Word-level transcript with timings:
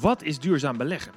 Wat 0.00 0.22
is 0.22 0.38
duurzaam 0.38 0.76
beleggen? 0.76 1.12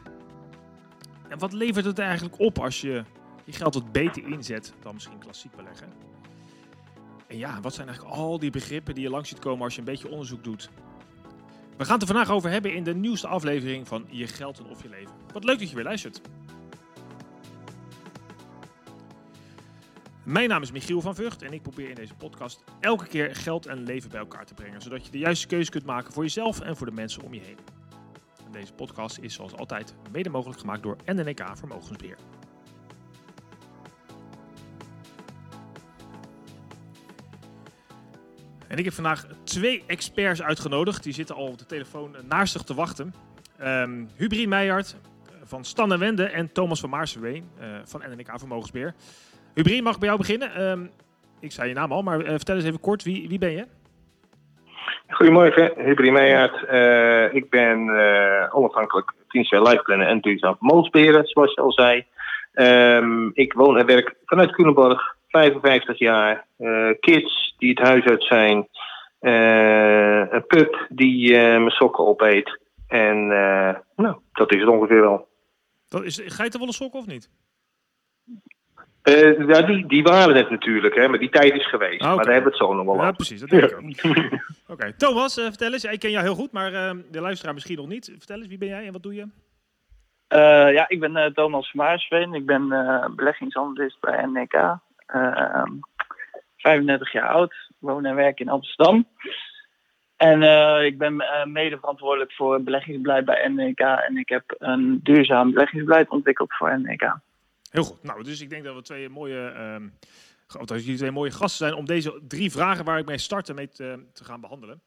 En 1.29 1.39
wat 1.39 1.53
levert 1.53 1.85
het 1.85 1.99
eigenlijk 1.99 2.39
op 2.39 2.59
als 2.59 2.81
je 2.81 3.03
je 3.43 3.51
geld 3.51 3.73
wat 3.73 3.91
beter 3.91 4.27
inzet 4.27 4.73
dan 4.81 4.93
misschien 4.93 5.17
klassiek 5.17 5.55
beleggen? 5.55 5.87
En 7.27 7.37
ja, 7.37 7.61
wat 7.61 7.73
zijn 7.73 7.87
eigenlijk 7.87 8.17
al 8.17 8.39
die 8.39 8.51
begrippen 8.51 8.93
die 8.93 9.03
je 9.03 9.09
langs 9.09 9.29
ziet 9.29 9.39
komen 9.39 9.63
als 9.63 9.73
je 9.73 9.79
een 9.79 9.85
beetje 9.85 10.09
onderzoek 10.09 10.43
doet? 10.43 10.69
We 11.77 11.85
gaan 11.85 11.93
het 11.93 12.01
er 12.01 12.15
vandaag 12.15 12.29
over 12.29 12.49
hebben 12.49 12.73
in 12.73 12.83
de 12.83 12.95
nieuwste 12.95 13.27
aflevering 13.27 13.87
van 13.87 14.05
Je 14.09 14.27
Geld 14.27 14.59
en 14.59 14.65
Of 14.65 14.81
Je 14.81 14.89
Leven. 14.89 15.13
Wat 15.33 15.43
leuk 15.43 15.59
dat 15.59 15.69
je 15.69 15.75
weer 15.75 15.83
luistert. 15.83 16.21
Mijn 20.23 20.49
naam 20.49 20.61
is 20.61 20.71
Michiel 20.71 21.01
van 21.01 21.15
Vught 21.15 21.41
en 21.41 21.53
ik 21.53 21.61
probeer 21.61 21.89
in 21.89 21.95
deze 21.95 22.13
podcast 22.13 22.63
elke 22.79 23.07
keer 23.07 23.35
geld 23.35 23.65
en 23.65 23.83
leven 23.83 24.09
bij 24.09 24.19
elkaar 24.19 24.45
te 24.45 24.53
brengen, 24.53 24.81
zodat 24.81 25.05
je 25.05 25.11
de 25.11 25.17
juiste 25.17 25.47
keuze 25.47 25.71
kunt 25.71 25.85
maken 25.85 26.13
voor 26.13 26.23
jezelf 26.23 26.59
en 26.59 26.75
voor 26.75 26.85
de 26.85 26.93
mensen 26.93 27.23
om 27.23 27.33
je 27.33 27.39
heen. 27.39 27.76
Deze 28.51 28.73
podcast 28.73 29.17
is 29.17 29.33
zoals 29.33 29.55
altijd 29.55 29.95
mede 30.11 30.29
mogelijk 30.29 30.59
gemaakt 30.59 30.83
door 30.83 30.97
NNK 31.05 31.41
Vermogensbeheer. 31.53 32.17
En 38.67 38.77
ik 38.77 38.85
heb 38.85 38.93
vandaag 38.93 39.27
twee 39.43 39.83
experts 39.87 40.41
uitgenodigd. 40.41 41.03
Die 41.03 41.13
zitten 41.13 41.35
al 41.35 41.47
op 41.47 41.57
de 41.57 41.65
telefoon 41.65 42.15
naast 42.27 42.65
te 42.65 42.73
wachten. 42.73 43.13
Um, 43.61 44.09
Hubrien 44.15 44.49
Meijert 44.49 44.95
van 45.43 45.65
Stan 45.65 45.91
en 45.91 45.99
Wende 45.99 46.23
en 46.23 46.51
Thomas 46.51 46.79
van 46.79 46.89
Maarseveen 46.89 47.49
uh, 47.59 47.77
van 47.83 48.03
NNK 48.09 48.39
Vermogensbeheer. 48.39 48.95
Hubrien, 49.53 49.83
mag 49.83 49.93
ik 49.93 49.99
bij 49.99 50.07
jou 50.07 50.19
beginnen? 50.19 50.61
Um, 50.61 50.91
ik 51.39 51.51
zei 51.51 51.67
je 51.67 51.73
naam 51.73 51.91
al, 51.91 52.01
maar 52.01 52.21
uh, 52.21 52.29
vertel 52.29 52.55
eens 52.55 52.65
even 52.65 52.79
kort, 52.79 53.03
wie, 53.03 53.27
wie 53.27 53.37
ben 53.37 53.51
je? 53.51 53.67
Goedemorgen, 55.07 55.71
Hubrien 55.75 56.13
Meijert. 56.13 56.63
Uh, 56.71 57.33
ik 57.33 57.49
ben 57.49 57.79
onafhankelijk 58.53 59.13
financieel 59.27 59.61
lijfplanner 59.61 60.07
en 60.07 60.19
duurzaam 60.19 60.55
vermogensbeheerder, 60.57 61.27
zoals 61.27 61.53
je 61.53 61.61
al 61.61 61.71
zei. 61.71 62.05
Um, 62.53 63.31
ik 63.33 63.53
woon 63.53 63.77
en 63.77 63.85
werk 63.85 64.15
vanuit 64.25 64.51
Culemborg, 64.51 65.15
55 65.27 65.99
jaar. 65.99 66.45
kids 66.99 67.55
die 67.57 67.69
het 67.69 67.79
huis 67.79 68.05
uit 68.05 68.23
zijn. 68.23 68.67
een 70.33 70.45
pup 70.47 70.85
die 70.89 71.37
mijn 71.37 71.69
sokken 71.69 72.05
opeet. 72.05 72.59
En 72.87 73.27
nou, 73.95 74.15
dat 74.31 74.53
is 74.53 74.59
het 74.59 74.69
ongeveer 74.69 75.01
wel. 75.01 75.27
Dat 75.89 76.03
is, 76.03 76.21
geitenwolle 76.25 76.73
sokken 76.73 76.99
of 76.99 77.05
niet? 77.05 77.29
Uh, 79.03 79.47
ja, 79.47 79.61
die, 79.61 79.87
die 79.87 80.03
waren 80.03 80.35
het 80.35 80.49
natuurlijk, 80.49 80.95
hè, 80.95 81.07
maar 81.07 81.19
die 81.19 81.29
tijd 81.29 81.53
is 81.53 81.69
geweest. 81.69 82.01
Ah, 82.01 82.05
okay. 82.05 82.15
Maar 82.15 82.25
daar 82.25 82.33
hebben 82.33 82.51
we 82.51 82.57
het 82.57 82.67
zo 82.67 82.73
nog 82.73 82.85
wel 82.85 83.05
Ja, 83.05 83.11
precies, 83.11 83.39
dat 83.39 83.49
denk 83.49 83.63
ik 83.63 83.75
ook. 83.75 84.15
Oké, 84.67 84.73
okay. 84.73 84.93
Thomas, 84.93 85.37
uh, 85.37 85.45
vertel 85.45 85.73
eens. 85.73 85.83
Ik 85.83 85.99
ken 85.99 86.11
jou 86.11 86.23
heel 86.23 86.35
goed, 86.35 86.51
maar 86.51 86.71
uh, 86.71 86.91
de 87.11 87.21
luisteraar 87.21 87.53
misschien 87.53 87.77
nog 87.77 87.87
niet. 87.87 88.11
Vertel 88.17 88.37
eens, 88.37 88.47
wie 88.47 88.57
ben 88.57 88.67
jij 88.67 88.85
en 88.85 88.91
wat 88.91 89.03
doe 89.03 89.15
je? 89.15 89.27
ja, 90.73 90.89
ik 90.89 90.99
ben 90.99 91.33
Thomas 91.33 91.73
Maarsveen. 91.73 92.33
Ik 92.33 92.45
ben 92.45 92.67
beleggingsanalist 93.15 93.99
bij 93.99 94.25
NEK. 94.25 94.77
35 96.57 97.11
jaar 97.11 97.27
oud, 97.27 97.53
woon 97.79 98.05
en 98.05 98.15
werk 98.15 98.39
in 98.39 98.49
Amsterdam. 98.49 99.07
En 100.15 100.41
ik 100.83 100.97
ben 100.97 101.23
mede 101.45 101.77
verantwoordelijk 101.77 102.33
voor 102.33 102.53
het 102.53 102.63
beleggingsbeleid 102.63 103.25
bij 103.25 103.47
NEK. 103.47 103.79
En 103.79 104.17
ik 104.17 104.29
heb 104.29 104.43
een 104.57 104.99
duurzaam 105.03 105.51
beleggingsbeleid 105.51 106.09
ontwikkeld 106.09 106.53
voor 106.53 106.79
NEK. 106.79 107.15
Heel 107.71 107.83
goed. 107.83 108.03
Nou, 108.03 108.23
dus 108.23 108.41
ik 108.41 108.49
denk 108.49 108.63
dat 108.63 108.75
we 108.75 108.81
twee 108.81 109.09
mooie, 109.09 109.53
dat 110.47 110.81
jullie 110.83 110.97
twee 110.97 111.11
mooie 111.11 111.31
gasten 111.31 111.67
zijn 111.67 111.79
om 111.79 111.85
deze 111.85 112.21
drie 112.27 112.51
vragen 112.51 112.85
waar 112.85 112.99
ik 112.99 113.05
mee 113.05 113.17
starten 113.17 113.55
mee 113.55 113.69
te, 113.69 114.05
te 114.13 114.23
gaan 114.23 114.41
behandelen. 114.41 114.81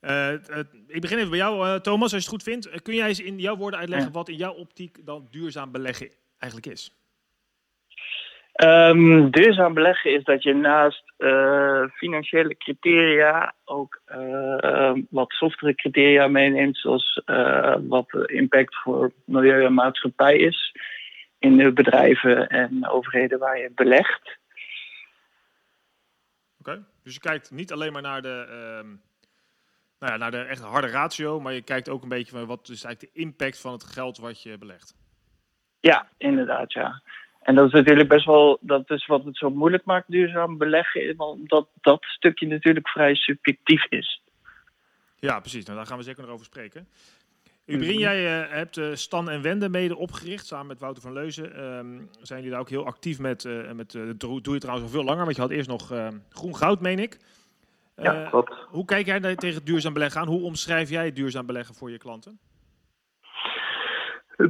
Uh, 0.00 0.32
uh, 0.32 0.38
ik 0.86 1.00
begin 1.00 1.16
even 1.16 1.30
bij 1.30 1.38
jou, 1.38 1.80
Thomas, 1.80 2.02
als 2.02 2.10
je 2.10 2.16
het 2.18 2.28
goed 2.28 2.42
vindt. 2.42 2.82
kun 2.82 2.94
jij 2.94 3.08
eens 3.08 3.20
in 3.20 3.38
jouw 3.38 3.56
woorden 3.56 3.80
uitleggen 3.80 4.06
ja. 4.06 4.12
wat 4.12 4.28
in 4.28 4.36
jouw 4.36 4.52
optiek 4.52 5.06
dan 5.06 5.28
duurzaam 5.30 5.72
beleggen 5.72 6.08
eigenlijk 6.38 6.72
is? 6.72 6.94
Um, 8.64 9.30
duurzaam 9.30 9.74
beleggen 9.74 10.14
is 10.14 10.24
dat 10.24 10.42
je 10.42 10.54
naast 10.54 11.04
financiële 11.94 12.56
criteria 12.56 13.54
ook 13.64 14.02
wat 15.10 15.32
softere 15.32 15.74
criteria 15.74 16.28
meeneemt, 16.28 16.76
zoals 16.76 17.22
wat 17.88 18.08
de 18.10 18.32
impact 18.32 18.76
voor 18.76 19.12
milieu 19.24 19.64
en 19.64 19.74
maatschappij 19.74 20.36
is 20.36 20.72
in 21.38 21.56
de 21.56 21.72
bedrijven 21.72 22.48
en 22.48 22.88
overheden 22.88 23.38
waar 23.38 23.58
je 23.58 23.70
belegt. 23.74 24.38
Oké, 26.60 26.70
okay. 26.70 26.84
dus 27.02 27.14
je 27.14 27.20
kijkt 27.20 27.50
niet 27.50 27.72
alleen 27.72 27.92
maar 27.92 28.02
naar 28.02 28.22
de, 28.22 28.46
um, 28.82 29.00
nou 29.98 30.12
ja, 30.12 30.16
naar 30.16 30.30
de 30.30 30.38
echt 30.38 30.62
harde 30.62 30.86
ratio, 30.86 31.40
maar 31.40 31.52
je 31.52 31.62
kijkt 31.62 31.88
ook 31.88 32.02
een 32.02 32.08
beetje 32.08 32.32
van 32.32 32.46
wat 32.46 32.68
is 32.68 32.84
eigenlijk 32.84 33.14
de 33.14 33.20
impact 33.20 33.60
van 33.60 33.72
het 33.72 33.84
geld 33.84 34.18
wat 34.18 34.42
je 34.42 34.58
belegt. 34.58 34.94
Ja, 35.80 36.08
inderdaad, 36.16 36.72
ja. 36.72 37.02
En 37.40 37.54
dat 37.54 37.66
is 37.66 37.72
natuurlijk 37.72 38.08
best 38.08 38.24
wel, 38.24 38.58
dat 38.60 38.90
is 38.90 39.06
wat 39.06 39.24
het 39.24 39.36
zo 39.36 39.50
moeilijk 39.50 39.84
maakt, 39.84 40.10
duurzaam 40.10 40.58
beleggen, 40.58 41.18
omdat 41.18 41.68
dat 41.80 42.04
stukje 42.04 42.46
natuurlijk 42.46 42.88
vrij 42.88 43.14
subjectief 43.14 43.84
is. 43.84 44.22
Ja, 45.16 45.40
precies. 45.40 45.64
Nou, 45.64 45.76
daar 45.76 45.86
gaan 45.86 45.98
we 45.98 46.04
zeker 46.04 46.22
nog 46.22 46.30
over 46.30 46.46
spreken. 46.46 46.88
Ubrin, 47.70 47.98
jij 47.98 48.42
uh, 48.42 48.52
hebt 48.52 48.76
uh, 48.76 48.86
Stan 48.92 49.30
en 49.30 49.42
Wende 49.42 49.68
mede 49.68 49.96
opgericht, 49.96 50.46
samen 50.46 50.66
met 50.66 50.80
Wouter 50.80 51.02
van 51.02 51.12
Leuzen. 51.12 51.64
Um, 51.64 52.08
zijn 52.20 52.38
jullie 52.38 52.50
daar 52.50 52.60
ook 52.60 52.68
heel 52.68 52.86
actief 52.86 53.18
met, 53.18 53.44
uh, 53.44 53.70
met 53.72 53.92
doe 54.16 54.54
je 54.54 54.58
trouwens 54.58 54.86
al 54.86 54.92
veel 54.92 55.04
langer, 55.04 55.24
want 55.24 55.36
je 55.36 55.42
had 55.42 55.50
eerst 55.50 55.68
nog 55.68 55.92
groen 56.30 56.56
goud, 56.56 56.80
meen 56.80 56.98
ik. 56.98 57.18
ja, 57.96 58.28
klopt. 58.30 58.54
Hoe 58.68 58.84
kijk 58.84 59.06
jij 59.06 59.36
tegen 59.36 59.64
duurzaam 59.64 59.92
beleggen 59.92 60.20
aan? 60.20 60.28
Hoe 60.28 60.42
omschrijf 60.42 60.90
jij 60.90 61.12
duurzaam 61.12 61.46
beleggen 61.46 61.74
voor 61.74 61.90
je 61.90 61.98
klanten? 61.98 62.38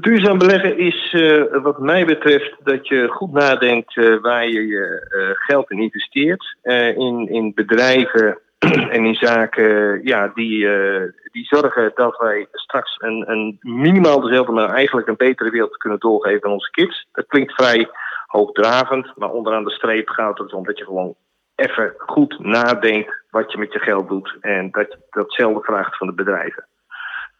Duurzaam 0.00 0.38
beleggen 0.38 0.78
is 0.78 1.16
wat 1.62 1.78
mij 1.78 2.04
betreft 2.04 2.56
dat 2.64 2.88
je 2.88 3.09
goed 3.09 3.32
nadenkt 3.32 3.94
waar 4.20 4.48
je 4.48 4.66
je 4.66 5.34
geld 5.47 5.70
in 5.70 5.78
investeert. 5.78 6.56
in, 6.97 7.28
in 7.30 7.54
bedrijven 7.54 8.38
en 8.94 9.04
in 9.04 9.15
zaken 9.15 10.00
ja, 10.04 10.31
die, 10.34 10.59
uh, 10.59 11.03
die 11.32 11.44
zorgen 11.44 11.93
dat 11.94 12.19
wij 12.19 12.47
straks 12.53 12.97
een, 12.98 13.31
een 13.31 13.59
minimaal 13.60 14.21
dezelfde, 14.21 14.53
maar 14.53 14.71
eigenlijk 14.71 15.09
een 15.09 15.16
betere 15.16 15.50
wereld 15.50 15.76
kunnen 15.76 15.98
doorgeven 15.98 16.44
aan 16.44 16.53
onze 16.53 16.71
kids. 16.71 17.09
Dat 17.12 17.26
klinkt 17.26 17.54
vrij 17.54 17.88
hoogdravend, 18.26 19.12
maar 19.16 19.31
onderaan 19.31 19.65
de 19.65 19.71
streep 19.71 20.09
gaat 20.09 20.38
het 20.38 20.53
om 20.53 20.65
dat 20.65 20.78
je 20.78 20.84
gewoon 20.84 21.15
even 21.54 21.94
goed 21.97 22.38
nadenkt 22.38 23.22
wat 23.31 23.53
je 23.53 23.59
met 23.59 23.72
je 23.72 23.78
geld 23.78 24.09
doet 24.09 24.37
en 24.41 24.71
dat 24.71 24.87
je 24.88 24.98
datzelfde 25.10 25.62
vraagt 25.62 25.97
van 25.97 26.06
de 26.06 26.15
bedrijven. 26.15 26.66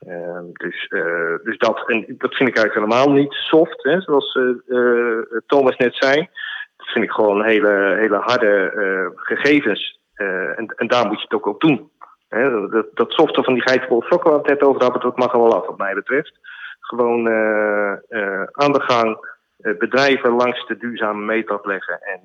Uh, 0.07 0.41
dus 0.53 0.87
uh, 0.91 1.37
dus 1.43 1.59
dat, 1.59 1.89
en 1.89 2.05
dat 2.19 2.35
vind 2.35 2.49
ik 2.49 2.57
eigenlijk 2.57 2.75
helemaal 2.75 3.13
niet 3.13 3.33
soft, 3.33 3.83
hè, 3.83 4.01
zoals 4.01 4.39
Thomas 5.47 5.77
net 5.77 5.97
zei. 5.97 6.29
Dat 6.77 6.87
vind 6.87 7.05
ik 7.05 7.11
gewoon 7.11 7.45
hele, 7.45 7.97
hele 7.99 8.17
harde 8.17 8.73
gegevens 9.15 10.00
en, 10.57 10.67
en, 10.77 10.87
daar 10.87 11.07
moet 11.07 11.17
je 11.17 11.23
het 11.23 11.35
ook 11.35 11.47
op 11.47 11.61
doen. 11.61 11.91
Dat, 12.71 12.87
dat 12.95 13.13
software 13.13 13.45
van 13.45 13.55
die 13.55 13.63
geitenwolle 13.63 14.05
sokken 14.05 14.31
waar 14.31 14.41
we 14.41 14.49
het 14.49 14.61
net 14.61 14.69
over 14.69 14.83
hadden, 14.83 15.03
dat 15.03 15.17
mag 15.17 15.33
er 15.33 15.41
wel 15.41 15.55
af 15.55 15.67
wat 15.67 15.79
mij 15.79 15.95
betreft. 15.95 16.39
Gewoon 16.81 17.27
uh, 17.27 17.93
uh, 18.09 18.43
aan 18.43 18.73
de 18.73 18.81
gang, 18.81 19.39
bedrijven 19.57 20.33
langs 20.33 20.67
de 20.67 20.77
duurzame 20.77 21.25
meetlat 21.25 21.67
leggen. 21.67 22.01
En 22.03 22.21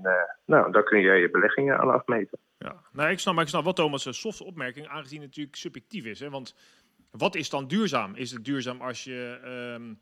nou, 0.45 0.71
daar 0.71 0.83
kun 0.83 0.99
je 0.99 1.11
je 1.11 1.29
beleggingen 1.29 1.79
aan 1.79 1.93
afmeten. 1.93 2.37
Ja, 2.57 2.75
nou, 2.91 3.09
ik 3.09 3.19
snap, 3.19 3.33
maar 3.33 3.43
ik 3.43 3.49
snap 3.49 3.63
wat 3.63 3.75
Thomas' 3.75 4.19
soft 4.19 4.41
opmerking, 4.41 4.87
aangezien 4.87 5.19
het 5.19 5.27
natuurlijk 5.27 5.55
subjectief 5.55 6.05
is. 6.05 6.19
Hè? 6.19 6.29
Want 6.29 6.55
wat 7.11 7.35
is 7.35 7.49
dan 7.49 7.67
duurzaam? 7.67 8.15
Is 8.15 8.31
het 8.31 8.45
duurzaam 8.45 8.81
als 8.81 9.03
je... 9.03 9.39
Um, 9.79 9.99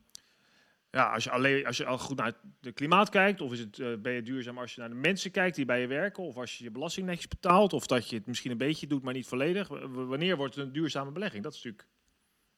ja, 0.94 1.14
als 1.14 1.24
je, 1.24 1.32
alleen, 1.32 1.66
als 1.66 1.78
je 1.78 1.86
al 1.86 1.98
goed 1.98 2.18
naar 2.18 2.34
het 2.62 2.74
klimaat 2.74 3.10
kijkt, 3.10 3.42
of 3.42 3.52
is 3.52 3.60
het, 3.60 3.78
uh, 3.78 3.88
ben 4.00 4.14
je 4.14 4.22
duurzaam 4.22 4.58
als 4.58 4.76
je 4.76 4.80
naar 4.82 4.90
de 4.90 4.96
mensen 4.96 5.32
kijkt 5.32 5.56
die 5.56 5.66
bij 5.66 5.82
je 5.82 5.88
werken, 5.88 6.24
of 6.24 6.38
als 6.38 6.58
je 6.58 6.64
je 6.64 6.72
belasting 6.72 7.08
netjes 7.08 7.28
betaalt, 7.28 7.74
of 7.74 7.86
dat 7.86 8.10
je 8.10 8.16
het 8.16 8.28
misschien 8.28 8.52
een 8.52 8.58
beetje 8.58 8.88
doet, 8.88 9.04
maar 9.04 9.14
niet 9.14 9.28
volledig. 9.28 9.68
wanneer 9.92 10.38
wordt 10.38 10.56
het 10.56 10.66
een 10.66 10.72
duurzame 10.72 11.12
belegging? 11.12 11.44
Dat 11.44 11.54
is 11.54 11.64
natuurlijk, 11.64 11.90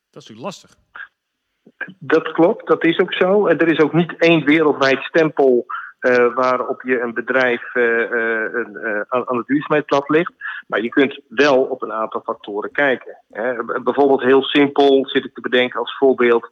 dat 0.10 0.22
is 0.22 0.30
natuurlijk 0.30 0.56
lastig. 0.56 0.76
Dat 2.00 2.32
klopt, 2.32 2.68
dat 2.68 2.84
is 2.84 3.00
ook 3.00 3.14
zo. 3.14 3.48
En 3.48 3.60
er 3.60 3.72
is 3.72 3.80
ook 3.80 3.94
niet 3.94 4.18
één 4.18 4.46
wereldwijd 4.46 5.04
stempel 5.04 5.66
uh, 6.00 6.34
waarop 6.34 6.82
je 6.82 7.02
een 7.02 7.14
bedrijf 7.14 7.76
uh, 7.76 9.02
aan 9.10 9.38
het 9.38 9.48
duurzaamheidsplat 9.48 10.10
ligt. 10.10 10.34
Maar 10.68 10.82
je 10.82 10.90
kunt 10.90 11.20
wel 11.28 11.64
op 11.64 11.82
een 11.82 11.94
aantal 11.94 12.22
factoren 12.22 12.72
kijken. 12.72 13.18
Hè. 13.32 13.64
Bijvoorbeeld 13.64 14.22
heel 14.22 14.44
simpel 14.44 15.08
zit 15.08 15.26
ik 15.26 15.34
te 15.34 15.42
bedenken 15.42 15.80
als 15.80 15.98
voorbeeld 15.98 16.50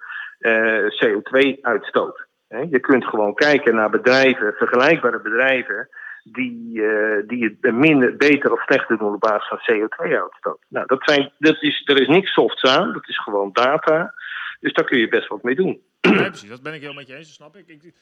CO2-uitstoot. 1.00 2.26
Je 2.70 2.80
kunt 2.80 3.06
gewoon 3.06 3.34
kijken 3.34 3.76
naar 3.76 3.90
bedrijven, 3.90 4.54
vergelijkbare 4.54 5.22
bedrijven, 5.22 5.90
die, 6.24 6.72
uh, 6.74 7.28
die 7.28 7.58
het 7.62 7.76
minder, 7.76 8.18
beter 8.18 8.52
of 8.52 8.64
slechter 8.64 8.98
doen 8.98 9.14
op 9.14 9.20
basis 9.20 9.48
van 9.48 9.60
CO2-uitstoot. 9.60 10.60
Nou, 10.68 10.86
dat 10.86 11.04
zijn, 11.04 11.32
dat 11.38 11.62
is, 11.62 11.82
er 11.86 12.02
is 12.02 12.08
niks 12.08 12.34
softs 12.34 12.64
aan, 12.64 12.94
dat 12.94 13.08
is 13.08 13.20
gewoon 13.20 13.50
data. 13.54 14.14
Dus 14.60 14.74
daar 14.74 14.86
kun 14.86 15.00
je 15.00 15.08
best 15.08 15.28
wat 15.28 15.44
mee 15.44 15.56
doen. 15.56 15.82
Ja, 16.02 16.30
precies, 16.30 16.50
dat 16.50 16.64
ben 16.64 16.74
ik 16.74 16.82
heel 16.82 16.94
met 16.94 17.08
je 17.08 17.16
eens, 17.16 17.28
dat 17.28 17.36
snap 17.36 17.56
ik. 17.56 17.68
ik 17.68 17.94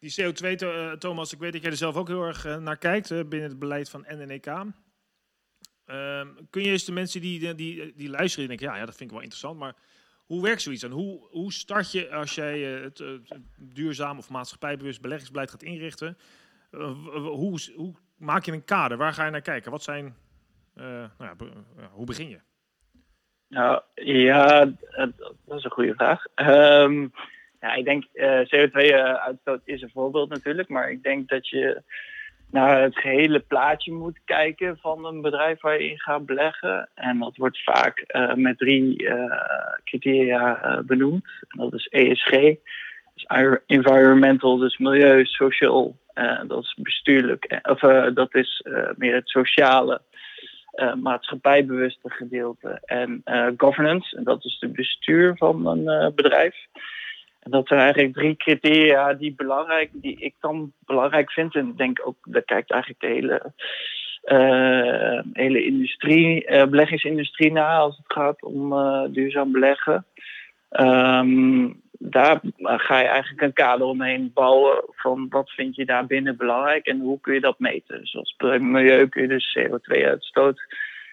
die 0.00 0.14
CO2, 0.20 0.62
uh, 0.62 0.92
Thomas, 0.92 1.32
ik 1.32 1.38
weet 1.38 1.52
dat 1.52 1.62
jij 1.62 1.70
er 1.70 1.76
zelf 1.76 1.96
ook 1.96 2.08
heel 2.08 2.22
erg 2.22 2.58
naar 2.58 2.76
kijkt 2.76 3.08
binnen 3.08 3.48
het 3.48 3.58
beleid 3.58 3.90
van 3.90 4.04
NNEK. 4.08 4.46
Ehm, 4.46 6.26
kun 6.50 6.62
je 6.62 6.70
eens 6.70 6.84
de 6.84 6.92
mensen 6.92 7.20
die, 7.20 7.54
die, 7.54 7.92
die 7.96 8.10
luisteren, 8.10 8.48
die 8.48 8.56
denken, 8.56 8.66
ja, 8.66 8.80
ja, 8.80 8.86
dat 8.86 8.96
vind 8.96 9.10
ik 9.10 9.16
wel 9.16 9.24
interessant, 9.24 9.58
maar 9.58 9.74
Hoe 10.28 10.42
werkt 10.42 10.62
zoiets 10.62 10.82
dan? 10.82 10.90
Hoe, 10.90 11.26
hoe 11.30 11.52
start 11.52 11.92
je 11.92 12.10
als 12.10 12.34
jij 12.34 12.60
het, 12.60 12.98
het, 12.98 13.40
duurzaam 13.58 14.18
of 14.18 14.30
maatschappijbewust 14.30 15.00
beleggingsbeleid 15.00 15.50
gaat 15.50 15.62
inrichten? 15.62 16.18
hoe, 16.70 17.58
hoe 17.76 17.94
maak 18.16 18.44
je 18.44 18.52
een 18.52 18.64
kader? 18.64 18.96
Waar 18.96 19.12
ga 19.12 19.24
je 19.24 19.30
naar 19.30 19.40
kijken? 19.40 19.70
Wat 19.70 19.82
zijn, 19.82 20.16
nou 20.74 21.10
ja, 21.18 21.36
hoe 21.90 22.06
begin 22.06 22.28
je? 22.28 22.38
Nou 23.48 23.82
ja, 23.94 24.64
dat 25.46 25.58
is 25.58 25.64
een 25.64 25.70
goede 25.70 25.94
vraag. 25.94 26.24
Um, 26.34 27.12
ja, 27.60 27.74
ik 27.74 27.84
denk 27.84 28.04
uh, 28.12 28.40
CO2-uitstoot 28.40 29.60
is 29.64 29.82
een 29.82 29.90
voorbeeld 29.90 30.28
natuurlijk, 30.28 30.68
maar 30.68 30.90
ik 30.90 31.02
denk 31.02 31.28
dat 31.28 31.48
je 31.48 31.82
naar 32.50 32.82
het 32.82 32.98
gehele 32.98 33.40
plaatje 33.40 33.92
moet 33.92 34.18
kijken 34.24 34.78
van 34.80 35.04
een 35.04 35.20
bedrijf 35.20 35.60
waar 35.60 35.82
je 35.82 35.90
in 35.90 36.00
gaat 36.00 36.26
beleggen. 36.26 36.88
En 36.94 37.18
dat 37.18 37.36
wordt 37.36 37.62
vaak 37.62 38.04
uh, 38.06 38.34
met 38.34 38.58
drie 38.58 39.02
uh, 39.02 39.34
criteria 39.84 40.82
benoemd. 40.86 41.24
En 41.48 41.58
dat 41.58 41.74
is 41.74 41.86
ESG, 41.86 42.30
dus 43.14 43.58
environmental, 43.66 44.56
dus 44.56 44.78
milieu, 44.78 45.24
social, 45.24 45.96
dat 46.46 46.62
is 46.62 46.74
bestuurlijk, 46.78 47.60
of 47.62 47.80
dat 48.14 48.34
is 48.34 48.66
meer 48.96 49.14
het 49.14 49.28
sociale 49.28 50.00
maatschappijbewuste 51.02 52.10
gedeelte 52.10 52.80
en 52.84 53.22
governance. 53.56 54.16
En 54.16 54.24
dat 54.24 54.44
is 54.44 54.56
het 54.60 54.72
bestuur 54.72 55.36
van 55.36 55.66
een 55.66 56.14
bedrijf. 56.14 56.56
Dat 57.50 57.66
zijn 57.66 57.80
eigenlijk 57.80 58.14
drie 58.14 58.36
criteria 58.36 59.14
die, 59.14 59.34
belangrijk, 59.34 59.90
die 59.92 60.16
ik 60.20 60.34
dan 60.40 60.72
belangrijk 60.84 61.32
vind. 61.32 61.54
En 61.54 61.68
ik 61.68 61.76
denk 61.76 62.00
ook, 62.04 62.16
daar 62.22 62.42
kijkt 62.42 62.70
eigenlijk 62.70 63.00
de 63.00 63.06
hele, 63.06 63.52
hele 65.32 65.64
industrie, 65.64 66.44
beleggingsindustrie 66.68 67.52
naar 67.52 67.78
als 67.78 67.96
het 67.96 68.12
gaat 68.12 68.42
om 68.42 68.74
duurzaam 69.12 69.52
beleggen. 69.52 70.06
Um, 70.70 71.80
daar 71.98 72.40
ga 72.62 72.98
je 72.98 73.06
eigenlijk 73.06 73.42
een 73.42 73.52
kader 73.52 73.86
omheen 73.86 74.30
bouwen 74.34 74.82
van 74.86 75.26
wat 75.28 75.50
vind 75.50 75.76
je 75.76 75.84
daar 75.84 76.06
binnen 76.06 76.36
belangrijk 76.36 76.86
en 76.86 77.00
hoe 77.00 77.20
kun 77.20 77.34
je 77.34 77.40
dat 77.40 77.58
meten. 77.58 78.06
Zoals 78.06 78.34
milieu 78.58 79.08
kun 79.08 79.22
je 79.22 79.28
dus 79.28 79.58
CO2-uitstoot, 79.58 80.60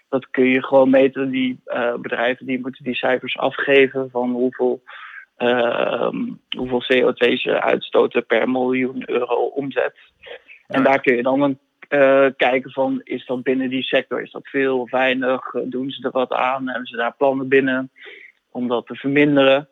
dat 0.10 0.30
kun 0.30 0.46
je 0.46 0.64
gewoon 0.64 0.90
meten. 0.90 1.30
Die 1.30 1.60
uh, 1.66 1.96
bedrijven 1.96 2.46
die 2.46 2.60
moeten 2.60 2.84
die 2.84 2.96
cijfers 2.96 3.38
afgeven 3.38 4.10
van 4.12 4.32
hoeveel, 4.32 4.82
uh, 4.84 4.92
hoeveel 6.58 6.84
CO2 6.84 7.34
ze 7.34 7.62
uitstoten 7.62 8.26
per 8.26 8.50
miljoen 8.50 9.04
euro 9.06 9.46
omzet. 9.46 9.96
En 10.68 10.84
daar 10.84 11.02
kun 11.02 11.16
je 11.16 11.24
dan 11.24 11.42
een, 11.42 11.60
uh, 11.90 12.28
kijken 12.38 12.72
van 12.72 13.02
is 13.04 13.26
dat 13.26 13.44
binnen 13.44 13.70
die 13.70 13.84
sector, 13.84 14.22
is 14.22 14.32
dat 14.32 14.48
veel 14.48 14.80
of 14.80 14.92
weinig, 14.92 15.52
doen 15.64 15.90
ze 15.90 16.04
er 16.04 16.12
wat 16.12 16.32
aan, 16.32 16.68
hebben 16.68 16.88
ze 16.88 16.96
daar 16.96 17.16
plannen 17.18 17.48
binnen 17.48 17.92
om 18.52 18.68
dat 18.68 18.88
te 18.88 18.96
verminderen. 18.96 19.70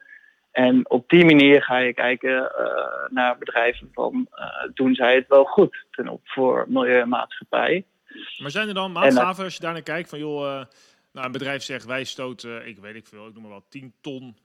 En 0.51 0.89
op 0.89 1.10
die 1.10 1.25
manier 1.25 1.63
ga 1.63 1.77
je 1.77 1.94
kijken 1.94 2.31
uh, 2.31 3.10
naar 3.10 3.38
bedrijven 3.38 3.89
van 3.94 4.27
doen 4.74 4.95
zij 4.95 5.15
het 5.15 5.27
wel 5.27 5.44
goed 5.44 5.86
ten 5.92 6.07
op 6.07 6.21
voor 6.24 6.65
milieu 6.68 7.01
en 7.01 7.10
maatschappij. 7.10 7.86
Maar 8.38 8.51
zijn 8.51 8.68
er 8.68 8.74
dan 8.74 8.92
maatstaven 8.92 9.44
als 9.44 9.54
je 9.54 9.62
daar 9.62 9.74
naar 9.74 9.81
kijkt 9.81 10.10
van 10.10 10.19
joh, 10.19 10.65
nou, 11.12 11.25
een 11.25 11.31
bedrijf 11.31 11.63
zegt 11.63 11.86
wij 11.86 12.04
stoten, 12.04 12.68
ik 12.68 12.77
weet 12.77 12.95
ik 12.95 13.07
veel, 13.07 13.27
ik 13.27 13.33
noem 13.33 13.44
maar 13.44 13.51
wat, 13.51 13.65
10 13.69 13.94
ton, 14.01 14.36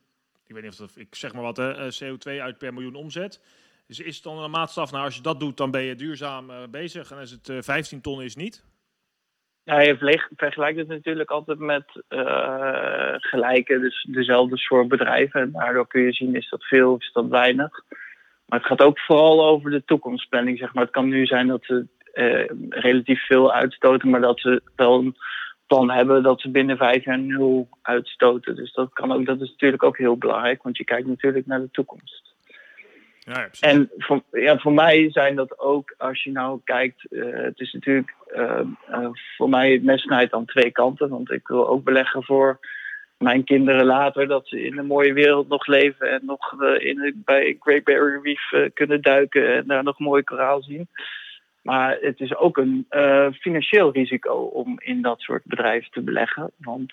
ik 0.48 0.54
weet 0.54 0.62
niet 0.62 0.72
of 0.72 0.78
dat, 0.78 0.96
ik 0.96 1.14
zeg 1.14 1.32
maar 1.32 1.42
wat, 1.42 1.60
CO2 2.02 2.40
uit 2.40 2.58
per 2.58 2.74
miljoen 2.74 2.94
omzet. 2.94 3.40
Dus 3.86 4.00
is 4.00 4.14
het 4.14 4.24
dan 4.24 4.38
een 4.38 4.50
maatstaf, 4.50 4.90
nou 4.90 5.04
als 5.04 5.16
je 5.16 5.22
dat 5.22 5.40
doet 5.40 5.56
dan 5.56 5.70
ben 5.70 5.82
je 5.82 5.94
duurzaam 5.94 6.50
bezig 6.70 7.10
en 7.10 7.18
als 7.18 7.30
het 7.30 7.64
15 7.64 8.00
ton 8.00 8.22
is 8.22 8.36
niet? 8.36 8.64
Ja, 9.68 9.80
je 9.80 10.24
vergelijkt 10.36 10.78
het 10.78 10.88
natuurlijk 10.88 11.30
altijd 11.30 11.58
met 11.58 12.02
uh, 12.08 13.14
gelijke, 13.16 13.78
dus 13.78 14.06
dezelfde 14.10 14.56
soort 14.58 14.88
bedrijven. 14.88 15.40
En 15.40 15.52
daardoor 15.52 15.86
kun 15.86 16.02
je 16.02 16.12
zien, 16.12 16.34
is 16.34 16.48
dat 16.48 16.64
veel 16.64 16.92
of 16.92 17.00
is 17.00 17.12
dat 17.12 17.26
weinig. 17.26 17.84
Maar 18.46 18.58
het 18.58 18.68
gaat 18.68 18.82
ook 18.82 18.98
vooral 18.98 19.46
over 19.46 19.70
de 19.70 19.84
toekomstplanning. 19.84 20.58
Zeg 20.58 20.74
maar. 20.74 20.82
Het 20.82 20.92
kan 20.92 21.08
nu 21.08 21.26
zijn 21.26 21.46
dat 21.46 21.64
ze 21.64 21.86
relatief 22.68 23.26
veel 23.26 23.52
uitstoten, 23.52 24.10
maar 24.10 24.20
dat 24.20 24.40
ze 24.40 24.62
wel 24.76 25.12
plan 25.68 25.90
hebben 25.90 26.22
dat 26.22 26.40
ze 26.40 26.50
binnen 26.50 26.76
vijf 26.76 27.04
jaar 27.04 27.18
nul 27.18 27.68
uitstoten. 27.82 28.56
Dus 28.56 28.72
dat, 28.72 28.92
kan 28.92 29.12
ook, 29.12 29.26
dat 29.26 29.40
is 29.40 29.50
natuurlijk 29.50 29.82
ook 29.82 29.98
heel 29.98 30.16
belangrijk, 30.16 30.62
want 30.62 30.76
je 30.76 30.84
kijkt 30.84 31.06
natuurlijk 31.06 31.46
naar 31.46 31.60
de 31.60 31.70
toekomst. 31.70 32.28
Ja, 33.18 33.48
en 33.60 33.90
voor, 33.96 34.22
ja, 34.30 34.58
voor 34.58 34.72
mij 34.72 35.10
zijn 35.10 35.34
dat 35.34 35.58
ook, 35.58 35.94
als 35.98 36.22
je 36.22 36.30
nou 36.30 36.60
kijkt, 36.64 37.06
uh, 37.10 37.42
het 37.42 37.60
is 37.60 37.72
natuurlijk 37.72 38.14
uh, 38.36 38.60
uh, 38.90 39.08
voor 39.36 39.48
mij 39.48 39.72
het 39.72 39.82
mes 39.82 40.02
snijdt 40.02 40.32
aan 40.32 40.44
twee 40.44 40.70
kanten. 40.70 41.08
Want 41.08 41.30
ik 41.30 41.48
wil 41.48 41.68
ook 41.68 41.84
beleggen 41.84 42.24
voor 42.24 42.58
mijn 43.18 43.44
kinderen 43.44 43.84
later, 43.84 44.28
dat 44.28 44.48
ze 44.48 44.62
in 44.62 44.78
een 44.78 44.86
mooie 44.86 45.12
wereld 45.12 45.48
nog 45.48 45.66
leven 45.66 46.10
en 46.10 46.20
nog 46.24 46.62
in, 46.78 47.22
bij 47.24 47.56
Great 47.60 47.84
Barrier 47.84 48.20
Reef 48.22 48.72
kunnen 48.74 49.02
duiken 49.02 49.54
en 49.54 49.66
daar 49.66 49.82
nog 49.82 49.98
mooi 49.98 50.22
koraal 50.22 50.62
zien. 50.62 50.88
Maar 51.68 51.98
het 52.00 52.20
is 52.20 52.36
ook 52.36 52.56
een 52.56 52.86
financieel 53.40 53.92
risico 53.92 54.32
om 54.32 54.80
in 54.80 55.02
dat 55.02 55.20
soort 55.20 55.44
bedrijven 55.44 55.90
te 55.90 56.00
beleggen. 56.00 56.50
Want 56.56 56.92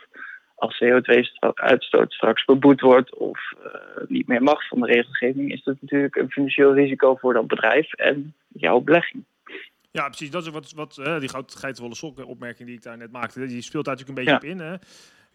als 0.56 0.84
CO2-uitstoot 0.84 2.14
straks 2.14 2.46
beboet 2.46 2.82
wordt 2.82 3.16
of 3.16 3.40
uh, 3.58 3.72
niet 4.08 4.28
meer 4.28 4.44
mag 4.44 4.68
van 4.68 4.80
de 4.80 4.86
regelgeving, 4.86 5.52
is 5.52 5.64
dat 5.64 5.76
natuurlijk 5.82 6.16
een 6.16 6.32
financieel 6.32 6.74
risico 6.74 7.16
voor 7.16 7.34
dat 7.34 7.48
bedrijf 7.48 7.94
en 7.94 8.34
jouw 8.48 8.80
belegging. 8.80 9.24
Ja, 9.92 10.06
precies. 10.06 10.32
Dat 10.32 10.46
is 10.46 10.50
wat, 10.50 10.72
wat 10.72 10.98
uh, 11.00 11.20
die 11.20 11.30
geitenwolle 11.46 11.96
sokken 11.96 12.26
opmerking 12.26 12.68
die 12.68 12.78
ik 12.78 12.84
daar 12.84 12.98
net 12.98 13.12
maakte. 13.12 13.46
Die 13.46 13.62
speelt 13.62 13.86
daar 13.86 13.96
natuurlijk 13.96 14.20
een 14.20 14.34
beetje 14.34 14.50
op 14.50 14.58
in. 14.58 14.66
Hè? 14.68 14.76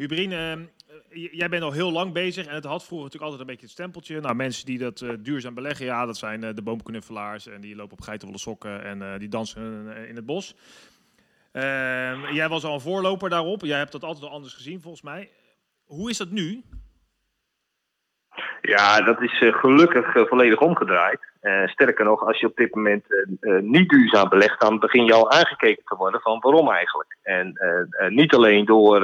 Hubrine, 0.00 0.69
uh, 1.11 1.32
jij 1.32 1.49
bent 1.49 1.62
al 1.62 1.73
heel 1.73 1.93
lang 1.93 2.12
bezig 2.12 2.47
en 2.47 2.55
het 2.55 2.64
had 2.64 2.85
vroeger 2.85 3.06
natuurlijk 3.06 3.23
altijd 3.23 3.41
een 3.41 3.47
beetje 3.47 3.62
het 3.62 3.70
stempeltje. 3.70 4.20
Nou, 4.20 4.35
mensen 4.35 4.67
die 4.67 4.79
dat 4.79 5.05
duurzaam 5.19 5.55
beleggen, 5.55 5.87
ja, 5.87 6.06
dat 6.06 6.17
zijn 6.17 6.41
de 6.41 6.62
boomknuffelaars 6.62 7.47
en 7.47 7.61
die 7.61 7.76
lopen 7.76 7.93
op 7.93 8.00
geitenwolle 8.00 8.38
sokken 8.38 8.85
en 8.85 9.19
die 9.19 9.29
dansen 9.29 9.87
in 10.08 10.17
het 10.17 10.26
bos. 10.26 10.55
Uh, 11.52 12.32
jij 12.32 12.49
was 12.49 12.64
al 12.64 12.75
een 12.75 12.81
voorloper 12.81 13.31
daarop. 13.31 13.61
Jij 13.61 13.79
hebt 13.79 13.93
dat 13.93 14.05
altijd 14.05 14.25
al 14.25 14.31
anders 14.31 14.55
gezien, 14.55 14.81
volgens 14.81 15.02
mij. 15.02 15.31
Hoe 15.85 16.11
is 16.11 16.17
dat 16.17 16.31
nu? 16.31 16.62
Ja, 18.61 19.00
dat 19.00 19.23
is 19.23 19.38
gelukkig 19.38 20.29
volledig 20.29 20.61
omgedraaid. 20.61 21.20
Sterker 21.67 22.05
nog, 22.05 22.26
als 22.26 22.41
je 22.41 22.46
op 22.46 22.56
dit 22.56 22.75
moment 22.75 23.05
niet 23.61 23.88
duurzaam 23.88 24.29
belegt, 24.29 24.61
dan 24.61 24.79
begin 24.79 25.05
je 25.05 25.12
al 25.12 25.31
aangekeken 25.31 25.85
te 25.85 25.96
worden 25.96 26.20
van 26.20 26.41
waarom 26.41 26.70
eigenlijk. 26.70 27.17
En 27.23 27.58
niet 28.08 28.35
alleen 28.35 28.64
door 28.64 29.00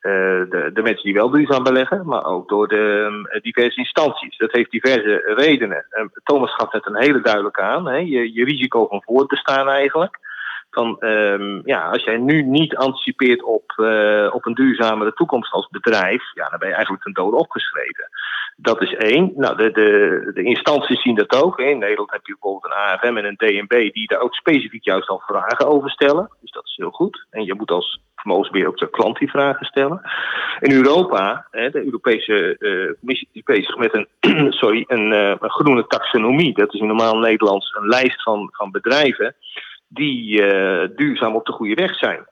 de, 0.00 0.70
de, 0.74 0.82
mensen 0.82 1.04
die 1.04 1.14
wel 1.14 1.30
duurzaam 1.30 1.62
beleggen, 1.62 2.06
maar 2.06 2.24
ook 2.24 2.48
door 2.48 2.68
de 2.68 3.08
um, 3.10 3.40
diverse 3.42 3.78
instanties. 3.78 4.36
Dat 4.36 4.52
heeft 4.52 4.70
diverse 4.70 5.32
redenen. 5.36 5.86
Thomas 6.24 6.54
gaf 6.54 6.72
net 6.72 6.86
een 6.86 7.02
hele 7.02 7.20
duidelijke 7.20 7.60
aan. 7.60 7.86
Hè? 7.86 7.96
Je, 7.96 8.32
je 8.32 8.44
risico 8.44 8.86
van 8.86 9.02
voortbestaan 9.02 9.68
eigenlijk. 9.68 10.18
Van, 10.70 10.96
um, 11.00 11.62
ja, 11.64 11.88
als 11.88 12.04
jij 12.04 12.16
nu 12.16 12.42
niet 12.42 12.76
anticipeert 12.76 13.42
op, 13.42 13.72
uh, 13.76 14.28
op 14.32 14.46
een 14.46 14.54
duurzamere 14.54 15.12
toekomst 15.12 15.52
als 15.52 15.68
bedrijf, 15.68 16.22
ja, 16.34 16.48
dan 16.48 16.58
ben 16.58 16.68
je 16.68 16.74
eigenlijk 16.74 17.04
ten 17.04 17.12
dode 17.12 17.36
opgeschreven. 17.36 18.08
Dat 18.56 18.82
is 18.82 18.94
één. 18.94 19.32
Nou, 19.36 19.56
de, 19.56 19.70
de, 19.70 20.30
de 20.34 20.42
instanties 20.42 21.02
zien 21.02 21.14
dat 21.14 21.42
ook. 21.42 21.58
In 21.58 21.78
Nederland 21.78 22.10
heb 22.10 22.26
je 22.26 22.36
bijvoorbeeld 22.40 22.64
een 22.64 22.78
AFM 22.78 23.16
en 23.16 23.24
een 23.24 23.36
DNB 23.36 23.92
die 23.92 24.08
daar 24.08 24.20
ook 24.20 24.34
specifiek 24.34 24.84
juist 24.84 25.08
al 25.08 25.22
vragen 25.26 25.66
over 25.66 25.90
stellen. 25.90 26.30
Dus 26.40 26.50
dat 26.50 26.64
is 26.64 26.76
heel 26.76 26.90
goed. 26.90 27.26
En 27.30 27.44
je 27.44 27.54
moet 27.54 27.70
als 27.70 28.00
vermogensbeheer 28.14 28.68
ook 28.68 28.78
de 28.78 28.90
klant 28.90 29.18
die 29.18 29.30
vragen 29.30 29.66
stellen. 29.66 30.00
In 30.60 30.72
Europa, 30.72 31.46
hè, 31.50 31.70
de 31.70 31.84
Europese 31.84 32.56
uh, 32.58 32.98
Commissie 32.98 33.28
is 33.32 33.42
bezig 33.42 33.76
met 33.76 33.94
een, 33.94 34.08
sorry, 34.60 34.84
een, 34.86 35.12
uh, 35.12 35.34
groene 35.38 35.86
taxonomie. 35.86 36.54
Dat 36.54 36.74
is 36.74 36.80
in 36.80 36.86
normaal 36.86 37.18
Nederlands 37.18 37.74
een 37.74 37.88
lijst 37.88 38.22
van, 38.22 38.48
van 38.52 38.70
bedrijven 38.70 39.34
die 39.92 40.42
uh, 40.42 40.88
duurzaam 40.96 41.34
op 41.34 41.46
de 41.46 41.52
goede 41.52 41.74
weg 41.74 41.94
zijn. 41.94 42.26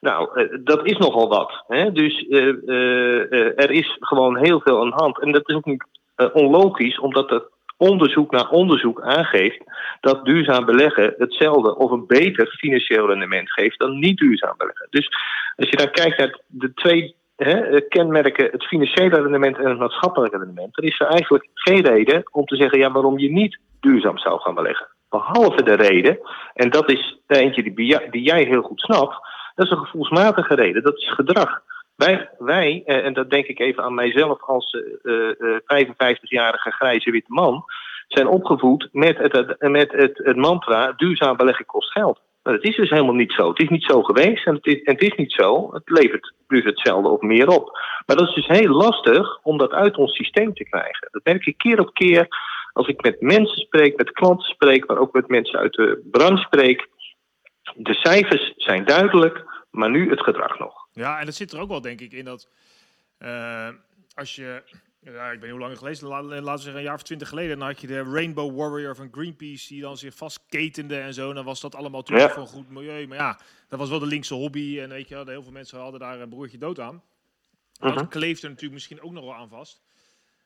Nou, 0.00 0.42
uh, 0.42 0.58
dat 0.64 0.86
is 0.86 0.96
nogal 0.96 1.28
wat. 1.28 1.64
Hè? 1.66 1.92
Dus 1.92 2.22
uh, 2.28 3.58
er 3.60 3.70
is 3.70 3.96
gewoon 4.00 4.36
heel 4.36 4.60
veel 4.60 4.80
aan 4.80 4.90
de 4.90 4.96
hand. 4.96 5.20
En 5.20 5.32
dat 5.32 5.48
is 5.48 5.54
ook 5.54 5.64
niet 5.64 5.84
onlogisch, 6.32 6.98
omdat 6.98 7.30
het 7.30 7.44
onderzoek 7.76 8.30
naar 8.30 8.50
onderzoek 8.50 9.00
aangeeft 9.00 9.64
dat 10.00 10.24
duurzaam 10.24 10.64
beleggen 10.64 11.14
hetzelfde 11.18 11.76
of 11.76 11.90
een 11.90 12.06
beter 12.06 12.46
financieel 12.46 13.06
rendement 13.06 13.52
geeft 13.52 13.78
dan 13.78 13.98
niet 13.98 14.18
duurzaam 14.18 14.54
beleggen. 14.56 14.86
Dus 14.90 15.08
als 15.56 15.68
je 15.68 15.76
dan 15.76 15.90
kijkt 15.90 16.18
naar 16.18 16.40
de 16.46 16.74
twee 16.74 17.14
hè, 17.36 17.80
kenmerken, 17.80 18.48
het 18.50 18.64
financiële 18.64 19.20
rendement 19.20 19.58
en 19.58 19.68
het 19.68 19.78
maatschappelijke 19.78 20.38
rendement, 20.38 20.74
dan 20.74 20.84
is 20.84 21.00
er 21.00 21.06
eigenlijk 21.06 21.48
geen 21.54 21.86
reden 21.86 22.22
om 22.30 22.44
te 22.44 22.56
zeggen 22.56 22.78
ja, 22.78 22.92
waarom 22.92 23.18
je 23.18 23.30
niet 23.30 23.58
duurzaam 23.80 24.18
zou 24.18 24.40
gaan 24.40 24.54
beleggen. 24.54 24.93
Behalve 25.18 25.62
de 25.62 25.74
reden, 25.74 26.18
en 26.54 26.70
dat 26.70 26.90
is 26.90 27.18
eentje 27.26 27.62
die, 27.62 27.74
die 28.10 28.22
jij 28.22 28.42
heel 28.42 28.62
goed 28.62 28.80
snapt, 28.80 29.16
dat 29.54 29.66
is 29.66 29.70
een 29.70 29.84
gevoelsmatige 29.84 30.54
reden, 30.54 30.82
dat 30.82 30.96
is 30.96 31.12
gedrag. 31.12 31.62
Wij, 31.96 32.28
wij 32.38 32.82
eh, 32.86 33.04
en 33.04 33.12
dat 33.12 33.30
denk 33.30 33.46
ik 33.46 33.58
even 33.58 33.82
aan 33.82 33.94
mijzelf 33.94 34.42
als 34.42 34.72
uh, 35.02 35.30
uh, 35.42 35.56
55-jarige 35.56 36.70
grijze 36.70 37.10
witte 37.10 37.32
man, 37.32 37.64
zijn 38.08 38.26
opgevoed 38.26 38.88
met 38.92 39.18
het, 39.18 39.56
met 39.58 39.92
het, 39.92 40.20
het 40.24 40.36
mantra 40.36 40.92
duurzaam 40.96 41.36
beleggen 41.36 41.66
kost 41.66 41.92
geld. 41.92 42.20
Maar 42.42 42.52
dat 42.52 42.64
is 42.64 42.76
dus 42.76 42.90
helemaal 42.90 43.14
niet 43.14 43.32
zo. 43.32 43.48
Het 43.48 43.60
is 43.60 43.68
niet 43.68 43.84
zo 43.84 44.02
geweest 44.02 44.46
en 44.46 44.54
het 44.54 44.66
is, 44.66 44.82
en 44.82 44.92
het 44.92 45.02
is 45.02 45.14
niet 45.16 45.32
zo. 45.32 45.70
Het 45.72 45.82
levert 45.84 46.32
dus 46.48 46.64
hetzelfde 46.64 47.08
of 47.08 47.20
meer 47.20 47.48
op. 47.48 47.78
Maar 48.06 48.16
dat 48.16 48.28
is 48.28 48.34
dus 48.34 48.46
heel 48.46 48.72
lastig 48.72 49.38
om 49.42 49.58
dat 49.58 49.72
uit 49.72 49.96
ons 49.96 50.14
systeem 50.14 50.54
te 50.54 50.64
krijgen. 50.64 51.08
Dat 51.10 51.24
merk 51.24 51.46
ik 51.46 51.58
keer 51.58 51.80
op 51.80 51.94
keer 51.94 52.26
als 52.74 52.86
ik 52.88 53.02
met 53.02 53.20
mensen 53.20 53.58
spreek, 53.58 53.96
met 53.96 54.12
klanten 54.12 54.48
spreek, 54.48 54.86
maar 54.86 54.98
ook 54.98 55.12
met 55.12 55.28
mensen 55.28 55.58
uit 55.58 55.72
de 55.72 56.08
branche 56.10 56.42
spreek. 56.42 56.88
De 57.74 57.94
cijfers 57.94 58.52
zijn 58.56 58.84
duidelijk, 58.84 59.44
maar 59.70 59.90
nu 59.90 60.10
het 60.10 60.22
gedrag 60.22 60.58
nog. 60.58 60.86
Ja, 60.92 61.18
en 61.18 61.24
dat 61.24 61.34
zit 61.34 61.52
er 61.52 61.60
ook 61.60 61.68
wel, 61.68 61.80
denk 61.80 62.00
ik, 62.00 62.12
in 62.12 62.24
dat 62.24 62.48
uh, 63.18 63.68
als 64.14 64.34
je 64.34 64.62
ja, 65.12 65.30
ik 65.30 65.40
ben 65.40 65.50
hoe 65.50 65.58
lang 65.58 65.78
gelezen, 65.78 66.08
laten 66.08 66.42
we 66.42 66.56
zeggen 66.56 66.76
een 66.76 66.82
jaar 66.82 66.94
of 66.94 67.02
twintig 67.02 67.28
geleden, 67.28 67.58
dan 67.58 67.66
had 67.66 67.80
je 67.80 67.86
de 67.86 68.02
Rainbow 68.02 68.56
Warrior 68.56 68.96
van 68.96 69.08
Greenpeace 69.10 69.68
die 69.68 69.80
dan 69.80 69.96
zich 69.96 70.14
vastketende 70.14 70.98
en 70.98 71.14
zo. 71.14 71.32
dan 71.32 71.44
was 71.44 71.60
dat 71.60 71.74
allemaal 71.74 72.00
natuurlijk 72.00 72.28
ja. 72.28 72.34
voor 72.34 72.42
een 72.42 72.48
goed 72.48 72.70
milieu. 72.70 73.06
Maar 73.06 73.18
ja, 73.18 73.38
dat 73.68 73.78
was 73.78 73.88
wel 73.88 73.98
de 73.98 74.06
linkse 74.06 74.34
hobby 74.34 74.80
en 74.80 74.88
weet 74.88 75.08
je, 75.08 75.22
heel 75.26 75.42
veel 75.42 75.52
mensen 75.52 75.78
hadden 75.78 76.00
daar 76.00 76.20
een 76.20 76.28
broertje 76.28 76.58
dood 76.58 76.80
aan. 76.80 77.02
Dat 77.72 77.90
uh 77.90 77.96
-huh. 77.96 78.08
kleeft 78.08 78.42
er 78.42 78.48
natuurlijk 78.48 78.74
misschien 78.74 79.02
ook 79.02 79.12
nog 79.12 79.24
wel 79.24 79.34
aan 79.34 79.48
vast. 79.48 79.83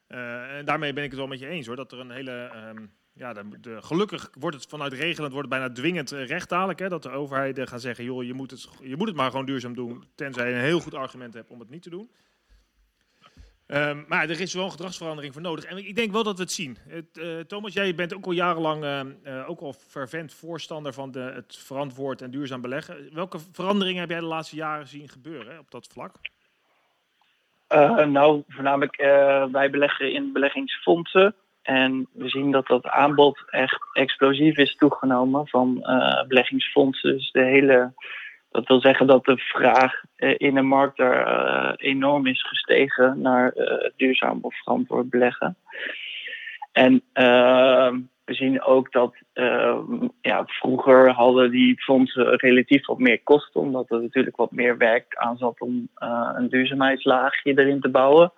Uh, 0.09 0.57
en 0.57 0.65
daarmee 0.65 0.93
ben 0.93 1.05
ik 1.05 1.11
het 1.11 1.19
wel 1.19 1.29
met 1.29 1.38
je 1.38 1.47
eens 1.47 1.67
hoor, 1.67 1.77
dat 1.77 1.93
er 1.93 1.99
een 1.99 2.11
hele... 2.11 2.50
Um, 2.75 2.93
ja, 3.12 3.33
de, 3.33 3.83
gelukkig 3.83 4.31
wordt 4.38 4.57
het 4.57 4.67
vanuit 4.67 4.93
regelend 4.93 5.33
wordt 5.33 5.49
het 5.49 5.59
bijna 5.59 5.75
dwingend 5.75 6.11
recht 6.11 6.49
dadelijk. 6.49 6.79
Hè, 6.79 6.88
dat 6.88 7.03
de 7.03 7.11
overheid 7.11 7.69
gaat 7.69 7.81
zeggen, 7.81 8.05
joh, 8.05 8.25
je 8.25 8.35
moet, 8.35 8.50
het, 8.50 8.69
je 8.83 8.97
moet 8.97 9.09
het 9.09 9.17
maar 9.17 9.31
gewoon 9.31 9.47
duurzaam 9.47 9.75
doen. 9.75 10.05
Tenzij 10.15 10.49
je 10.49 10.55
een 10.55 10.61
heel 10.61 10.81
goed 10.81 10.95
argument 10.95 11.35
hebt 11.35 11.50
om 11.50 11.61
het 11.61 11.71
niet 11.71 11.83
te 11.83 11.91
doen. 11.91 12.11
Um, 13.67 14.05
maar 14.09 14.29
er 14.29 14.41
is 14.41 14.55
wel 14.55 14.65
een 14.65 14.71
gedragsverandering 14.71 15.33
voor 15.33 15.43
nodig. 15.43 15.65
En 15.65 15.77
ik 15.77 15.97
denk 15.97 16.12
wel 16.12 16.23
dat 16.23 16.37
we 16.37 16.43
het 16.43 16.53
zien. 16.53 16.79
Het, 16.88 17.19
uh, 17.19 17.41
Thomas, 17.41 17.73
jij 17.73 17.95
bent 17.95 18.15
ook 18.15 18.27
al 18.27 18.33
jarenlang 18.33 18.85
uh, 19.25 19.50
ook 19.50 19.61
al 19.61 19.73
fervent 19.73 20.33
voorstander 20.33 20.93
van 20.93 21.11
de, 21.11 21.21
het 21.21 21.57
verantwoord 21.57 22.23
en 22.23 22.31
duurzaam 22.31 22.61
beleggen. 22.61 23.15
Welke 23.15 23.38
veranderingen 23.53 24.00
heb 24.00 24.11
jij 24.11 24.21
de 24.21 24.27
laatste 24.27 24.57
jaren 24.57 24.88
zien 24.88 25.09
gebeuren 25.09 25.53
hè, 25.53 25.59
op 25.59 25.71
dat 25.71 25.87
vlak? 25.87 26.17
Nou, 28.07 28.43
voornamelijk 28.49 28.97
wij 29.53 29.71
beleggen 29.71 30.13
in 30.13 30.33
beleggingsfondsen. 30.33 31.35
En 31.63 32.09
we 32.13 32.29
zien 32.29 32.51
dat 32.51 32.67
dat 32.67 32.87
aanbod 32.87 33.45
echt 33.51 33.79
explosief 33.93 34.57
is 34.57 34.77
toegenomen 34.77 35.49
van 35.49 35.75
beleggingsfondsen. 36.29 37.13
Dus 37.13 37.31
de 37.31 37.45
hele 37.45 37.93
dat 38.51 38.67
wil 38.67 38.81
zeggen 38.81 39.07
dat 39.07 39.25
de 39.25 39.37
vraag 39.39 40.03
eh, 40.17 40.35
in 40.37 40.55
de 40.55 40.63
markt 40.63 40.99
uh, 40.99 41.73
enorm 41.77 42.27
is 42.27 42.43
gestegen 42.43 43.21
naar 43.21 43.55
duurzaam 43.97 44.39
of 44.41 44.55
verantwoord 44.55 45.11
beleggen. 45.11 45.57
En 46.73 47.03
we 48.28 48.35
zien 48.35 48.62
ook 48.62 48.92
dat 48.92 49.14
ehm, 49.32 50.08
ja, 50.20 50.44
vroeger 50.47 51.11
hadden 51.11 51.50
die 51.50 51.82
fondsen 51.82 52.37
relatief 52.37 52.87
wat 52.87 52.99
meer 52.99 53.23
kosten, 53.23 53.61
omdat 53.61 53.90
er 53.90 54.00
natuurlijk 54.00 54.37
wat 54.37 54.50
meer 54.50 54.76
werk 54.76 55.16
aan 55.16 55.37
zat 55.37 55.61
om 55.61 55.88
een 56.35 56.49
duurzaamheidslaagje 56.49 57.58
erin 57.58 57.80
te 57.80 57.88
bouwen. 57.88 58.32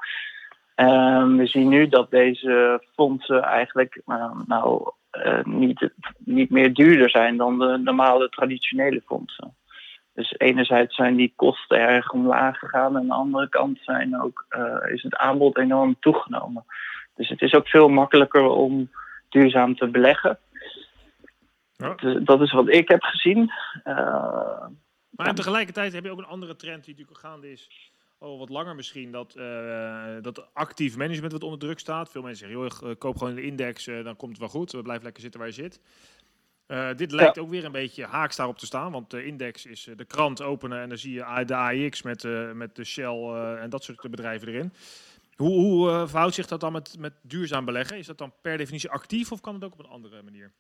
Ehm, 0.75 1.37
we 1.37 1.47
zien 1.47 1.69
nu 1.69 1.89
dat 1.89 2.11
deze 2.11 2.83
fondsen 2.95 3.43
eigenlijk 3.43 4.01
nou, 4.47 4.93
niet, 5.43 5.91
niet 6.19 6.51
meer 6.51 6.75
duurder 6.75 7.11
zijn 7.11 7.37
dan 7.37 7.59
de 7.59 7.77
normale 7.77 8.29
traditionele 8.29 9.03
fondsen. 9.07 9.55
Dus 10.15 10.35
enerzijds 10.39 10.95
zijn 10.95 11.17
die 11.17 11.33
kosten 11.37 11.79
erg 11.79 12.13
omlaag 12.13 12.59
gegaan. 12.59 12.97
En 12.97 13.01
aan 13.01 13.07
de 13.07 13.15
andere 13.15 13.49
kant 13.49 13.79
zijn 13.83 14.21
ook, 14.21 14.47
uh, 14.51 14.93
is 14.93 15.03
het 15.03 15.17
aanbod 15.17 15.59
enorm 15.59 15.97
toegenomen. 16.01 16.65
Dus 17.15 17.29
het 17.29 17.43
is 17.43 17.55
ook 17.55 17.69
veel 17.69 17.89
makkelijker 17.89 18.43
om 18.43 18.91
duurzaam 19.31 19.77
te 19.77 19.89
beleggen. 19.89 20.39
Ja. 21.73 21.95
Dat 22.21 22.41
is 22.41 22.53
wat 22.53 22.69
ik 22.69 22.89
heb 22.89 23.03
gezien. 23.03 23.39
Uh, 23.85 23.95
maar 25.11 25.27
ja. 25.27 25.33
tegelijkertijd 25.33 25.93
heb 25.93 26.05
je 26.05 26.11
ook 26.11 26.19
een 26.19 26.25
andere 26.25 26.57
trend 26.57 26.85
die 26.85 26.95
natuurlijk 26.95 27.27
gaande 27.27 27.51
is. 27.51 27.91
Al 28.19 28.39
wat 28.39 28.49
langer 28.49 28.75
misschien, 28.75 29.13
dat, 29.13 29.35
uh, 29.37 30.05
dat 30.21 30.55
actief 30.55 30.97
management 30.97 31.33
wat 31.33 31.43
onder 31.43 31.59
druk 31.59 31.79
staat. 31.79 32.11
Veel 32.11 32.23
mensen 32.23 32.49
zeggen, 32.49 32.81
joh, 32.83 32.99
koop 32.99 33.19
gewoon 33.19 33.35
de 33.35 33.43
index, 33.43 33.85
dan 33.85 34.17
komt 34.17 34.31
het 34.31 34.41
wel 34.41 34.49
goed. 34.49 34.83
Blijf 34.83 35.03
lekker 35.03 35.23
zitten 35.23 35.41
waar 35.41 35.49
je 35.49 35.55
zit. 35.55 35.81
Dit 36.97 37.13
lijkt 37.13 37.35
ja. 37.35 37.43
ook 37.43 37.51
weer 37.51 37.65
een 37.65 37.73
beetje 37.73 38.05
haaks 38.05 38.37
daarop 38.37 38.59
te 38.59 38.67
staan, 38.67 38.93
want 38.93 39.11
de 39.11 39.25
index 39.25 39.67
is 39.67 39.89
de 39.97 40.05
krant 40.05 40.43
openen 40.43 40.81
en 40.81 40.89
dan 40.89 40.99
zie 40.99 41.13
je 41.13 41.45
de 41.45 41.55
AIX 41.55 42.03
met, 42.03 42.23
met 42.55 42.77
de 42.77 42.85
Shell 42.85 43.29
en 43.61 43.71
dat 43.71 43.85
soort 43.85 44.11
bedrijven 44.11 44.49
erin. 44.49 44.73
Hoe, 45.41 45.61
hoe 45.61 46.09
verhoudt 46.09 46.35
zich 46.35 46.47
dat 46.47 46.61
dan 46.61 46.73
met, 46.73 46.97
met 46.99 47.13
duurzaam 47.23 47.65
beleggen? 47.65 47.99
Is 47.99 48.07
dat 48.07 48.19
dan 48.19 48.33
per 48.43 48.57
definitie 48.57 48.91
actief 48.91 49.33
of 49.33 49.41
kan 49.41 49.55
het 49.55 49.65
ook 49.65 49.73
op 49.73 49.79
een 49.79 49.91
andere 49.91 50.23
manier? 50.23 50.53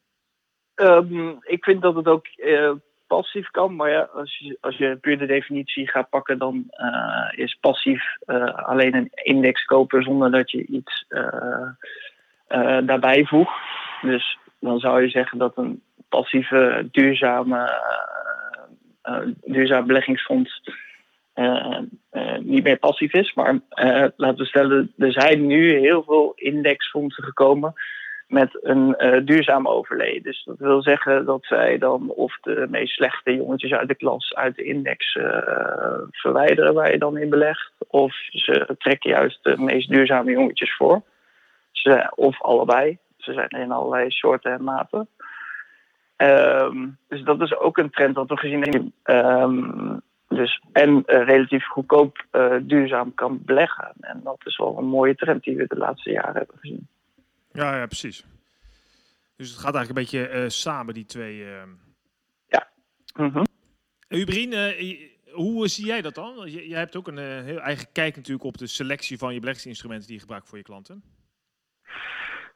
Um, 0.75 1.39
ik 1.41 1.65
vind 1.65 1.83
dat 1.83 1.95
het 1.95 2.07
ook 2.07 2.27
passief 3.07 3.51
kan, 3.51 3.77
maar 3.77 3.91
ja, 3.91 4.09
als 4.15 4.39
je, 4.39 4.59
als 4.61 4.77
je 4.77 4.97
puur 4.97 5.19
de 5.19 5.27
definitie 5.27 5.89
gaat 5.89 6.09
pakken, 6.09 6.39
dan 6.39 6.71
is 7.31 7.55
passief 7.61 8.03
alleen 8.55 8.95
een 8.95 9.11
index 9.13 9.65
kopen 9.65 10.03
zonder 10.03 10.31
dat 10.31 10.51
je 10.51 10.67
iets 10.67 11.05
daarbij 12.87 13.25
voegt. 13.25 13.59
Dus 14.03 14.39
dan 14.59 14.79
zou 14.79 15.03
je 15.03 15.09
zeggen 15.09 15.39
dat 15.39 15.57
een 15.57 15.83
passieve, 16.09 16.89
duurzame, 16.91 17.83
duurzaam 19.45 19.87
beleggingsfonds 19.87 20.63
uh, 21.41 22.39
niet 22.39 22.63
meer 22.63 22.79
passief 22.79 23.13
is. 23.13 23.35
Maar 23.35 23.59
laten 24.17 24.37
we 24.37 24.45
stellen, 24.45 24.93
er 24.99 25.13
zijn 25.13 25.47
nu 25.47 25.79
heel 25.79 26.03
veel 26.03 26.33
indexfondsen 26.35 27.25
gekomen 27.25 27.73
met 28.27 28.59
een 28.63 28.97
duurzaam 29.25 29.69
overleden. 29.69 30.23
Dus 30.23 30.43
dat 30.45 30.59
wil 30.59 30.83
zeggen 30.83 31.25
dat 31.25 31.45
zij 31.45 31.79
dan 31.79 32.09
of 32.09 32.39
de 32.41 32.67
meest 32.71 32.95
slechte 32.95 33.35
jongetjes 33.35 33.73
uit 33.73 33.89
de 33.89 33.95
klas 33.95 34.35
uit 34.35 34.57
de 34.57 34.65
index 34.65 35.19
verwijderen 36.11 36.75
waar 36.75 36.93
je 36.93 36.99
dan 36.99 37.19
in 37.19 37.31
belegt, 37.31 37.73
of 37.87 38.15
ze 38.31 38.75
trekken 38.79 39.11
juist 39.11 39.45
de 39.45 39.59
meest 39.59 39.89
duurzame 39.89 40.31
jongetjes 40.31 40.77
voor. 40.77 41.03
Ze, 41.73 42.13
of 42.15 42.43
allebei. 42.43 42.99
Ze 43.17 43.33
zijn 43.33 43.49
in 43.49 43.73
allerlei 43.73 44.11
soorten 44.11 44.53
en 44.53 44.65
maten. 44.65 45.09
Um, 46.17 46.99
dus 47.09 47.23
dat 47.23 47.41
is 47.41 47.57
ook 47.57 47.79
een 47.79 47.91
trend 47.91 48.15
dat 48.15 48.29
we 48.29 48.37
gezien 48.37 48.63
hebben. 48.63 48.93
Um, 49.05 50.01
dus, 50.41 50.63
en 50.73 50.91
uh, 50.91 51.25
relatief 51.25 51.67
goedkoop 51.67 52.25
uh, 52.33 52.57
duurzaam 52.63 53.15
kan 53.15 53.43
beleggen. 53.45 53.93
En 54.01 54.21
dat 54.25 54.41
is 54.45 54.57
wel 54.57 54.79
een 54.79 54.87
mooie 54.87 55.15
trend 55.15 55.43
die 55.43 55.57
we 55.57 55.67
de 55.67 55.77
laatste 55.77 56.11
jaren 56.11 56.37
hebben 56.37 56.59
gezien. 56.59 56.89
Ja, 57.53 57.77
ja 57.77 57.87
precies. 57.87 58.25
Dus 59.37 59.51
het 59.51 59.59
gaat 59.59 59.75
eigenlijk 59.75 59.89
een 59.89 60.21
beetje 60.21 60.43
uh, 60.43 60.49
samen, 60.49 60.95
die 60.95 61.05
twee. 61.05 61.37
Ja. 62.47 62.69
Mm 63.17 63.31
-hmm. 63.33 63.45
Ubrien, 64.09 64.75
hoe 65.33 65.69
zie 65.69 65.87
jij 65.87 66.03
dat 66.03 66.15
dan? 66.15 66.51
Jij 66.51 66.79
hebt 66.79 66.97
ook 66.97 67.09
een 67.09 67.45
heel 67.45 67.61
eigen 67.61 67.93
kijk 67.93 68.17
natuurlijk 68.17 68.45
op 68.45 68.59
de 68.59 68.67
selectie 68.67 69.19
van 69.19 69.35
je 69.35 69.41
beleggingsinstrumenten 69.41 70.07
die 70.07 70.15
je 70.15 70.23
gebruikt 70.23 70.49
voor 70.49 70.59
je 70.59 70.65
klanten. 70.65 71.03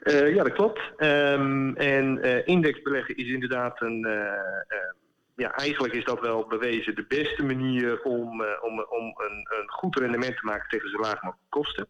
Uh, 0.04 0.34
ja, 0.34 0.42
dat 0.42 0.52
klopt. 0.52 0.80
Um, 0.98 1.76
en 1.76 2.18
uh, 2.26 2.46
indexbeleggen 2.46 3.16
is 3.16 3.28
inderdaad 3.28 3.80
een. 3.80 4.06
Uh, 4.06 5.03
ja, 5.36 5.54
eigenlijk 5.54 5.94
is 5.94 6.04
dat 6.04 6.20
wel 6.20 6.46
bewezen 6.46 6.94
de 6.94 7.06
beste 7.06 7.44
manier 7.44 8.02
om, 8.02 8.44
om, 8.60 8.80
om 8.80 9.14
een, 9.16 9.46
een, 9.58 9.70
goed 9.70 9.96
rendement 9.96 10.36
te 10.36 10.44
maken 10.44 10.68
tegen 10.68 10.90
zo 10.90 10.98
laag 10.98 11.22
mogelijk 11.22 11.50
kosten. 11.50 11.88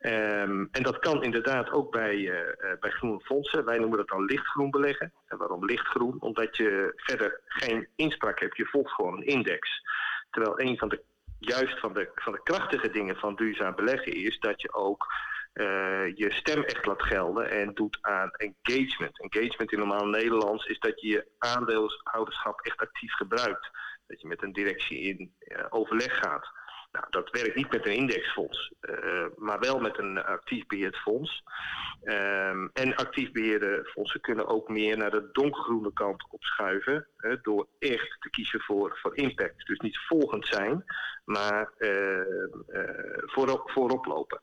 Um, 0.00 0.68
en 0.72 0.82
dat 0.82 0.98
kan 0.98 1.22
inderdaad 1.22 1.70
ook 1.70 1.92
bij, 1.92 2.32
bij 2.80 2.90
groene 2.90 3.20
fondsen. 3.20 3.64
Wij 3.64 3.78
noemen 3.78 3.98
dat 3.98 4.08
dan 4.08 4.24
lichtgroen 4.24 4.70
beleggen. 4.70 5.12
En 5.26 5.38
waarom 5.38 5.64
lichtgroen? 5.64 6.16
Omdat 6.20 6.56
je 6.56 6.92
verder 6.96 7.40
geen 7.46 7.88
inspraak 7.96 8.40
hebt. 8.40 8.56
Je 8.56 8.66
volgt 8.66 8.92
gewoon 8.92 9.16
een 9.16 9.26
index. 9.26 9.82
Terwijl 10.30 10.60
een 10.60 10.78
van 10.78 10.88
de 10.88 11.02
juist 11.38 11.80
van 11.80 11.92
de, 11.92 12.10
van 12.14 12.32
de 12.32 12.42
krachtige 12.42 12.90
dingen 12.90 13.16
van 13.16 13.36
duurzaam 13.36 13.74
beleggen 13.74 14.12
is 14.12 14.38
dat 14.38 14.60
je 14.60 14.74
ook 14.74 15.06
uh, 15.54 16.16
je 16.16 16.32
stem 16.32 16.62
echt 16.62 16.86
laat 16.86 17.02
gelden 17.02 17.50
en 17.50 17.74
doet 17.74 17.98
aan 18.00 18.30
engagement. 18.30 19.20
Engagement 19.20 19.72
in 19.72 19.78
normaal 19.78 20.06
Nederlands 20.06 20.66
is 20.66 20.78
dat 20.78 21.00
je 21.00 21.08
je 21.08 21.26
aandeelhouderschap 21.38 22.60
echt 22.60 22.80
actief 22.80 23.12
gebruikt. 23.12 23.70
Dat 24.06 24.20
je 24.20 24.26
met 24.26 24.42
een 24.42 24.52
directie 24.52 25.00
in 25.00 25.34
uh, 25.38 25.64
overleg 25.70 26.18
gaat. 26.18 26.50
Nou, 26.92 27.06
dat 27.10 27.30
werkt 27.30 27.54
niet 27.54 27.70
met 27.70 27.86
een 27.86 27.94
indexfonds, 27.94 28.72
uh, 28.80 29.26
maar 29.36 29.60
wel 29.60 29.80
met 29.80 29.98
een 29.98 30.24
actief 30.24 30.66
beheerd 30.66 30.96
fonds. 30.96 31.42
Um, 32.04 32.70
en 32.72 32.94
actief 32.94 33.32
beheerde 33.32 33.90
fondsen 33.92 34.20
kunnen 34.20 34.46
ook 34.46 34.68
meer 34.68 34.96
naar 34.96 35.10
de 35.10 35.28
donkergroene 35.32 35.92
kant 35.92 36.26
opschuiven. 36.30 37.08
door 37.42 37.68
echt 37.78 38.16
te 38.20 38.30
kiezen 38.30 38.60
voor, 38.60 38.98
voor 39.02 39.16
impact. 39.16 39.66
Dus 39.66 39.78
niet 39.78 39.98
volgend 39.98 40.46
zijn, 40.46 40.84
maar 41.24 41.72
voorop 43.72 44.04
lopen. 44.06 44.40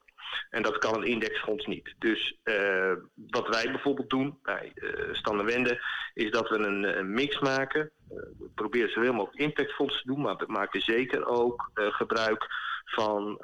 En 0.50 0.62
dat 0.62 0.78
kan 0.78 0.96
een 0.96 1.08
indexfonds 1.08 1.66
niet. 1.66 1.96
Dus 1.98 2.38
uh, 2.44 2.94
wat 3.14 3.48
wij 3.48 3.72
bijvoorbeeld 3.72 4.10
doen 4.10 4.40
bij 4.44 4.72
uh, 4.76 5.44
Wende, 5.44 5.82
is 6.14 6.32
dat 6.32 6.50
we 6.50 6.58
een, 6.58 6.98
een 6.98 7.14
mix 7.14 7.40
maken. 7.40 7.82
Uh, 7.82 8.18
we 8.40 8.50
proberen 8.56 8.90
zoveel 8.90 9.14
mogelijk 9.14 9.42
impactfondsen 9.42 10.02
te 10.02 10.08
doen, 10.08 10.22
maar 10.22 10.36
we 10.36 10.46
maken 10.48 10.82
zeker 10.82 11.26
ook 11.26 11.72
gebruik 11.74 12.48
van 12.86 13.38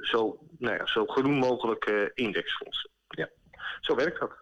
zo, 0.00 0.38
nou 0.58 0.76
ja, 0.76 0.86
zo 0.86 1.06
groen 1.06 1.34
mogelijke 1.34 2.10
indexfondsen. 2.14 2.90
Ja, 3.08 3.28
zo 3.80 3.94
werkt 3.94 4.20
dat. 4.20 4.32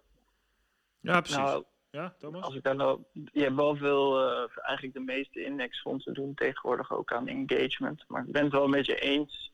Ja, 0.99 1.19
precies. 1.19 1.37
Nou, 1.37 1.63
Ja, 1.91 2.15
Thomas? 2.17 2.43
Als 2.43 2.55
ik 2.55 2.63
daar 2.63 2.75
nou, 2.75 3.03
je 3.13 3.41
hebt 3.41 3.55
wel 3.55 3.75
veel, 3.75 4.31
uh, 4.31 4.47
eigenlijk 4.61 4.93
de 4.93 5.03
meeste 5.13 5.43
indexfondsen 5.43 6.13
doen 6.13 6.33
tegenwoordig 6.33 6.93
ook 6.93 7.13
aan 7.13 7.27
engagement. 7.27 8.03
Maar 8.07 8.23
ik 8.23 8.31
ben 8.31 8.43
het 8.43 8.51
wel 8.51 8.67
met 8.67 8.85
je 8.85 8.99
eens 8.99 9.51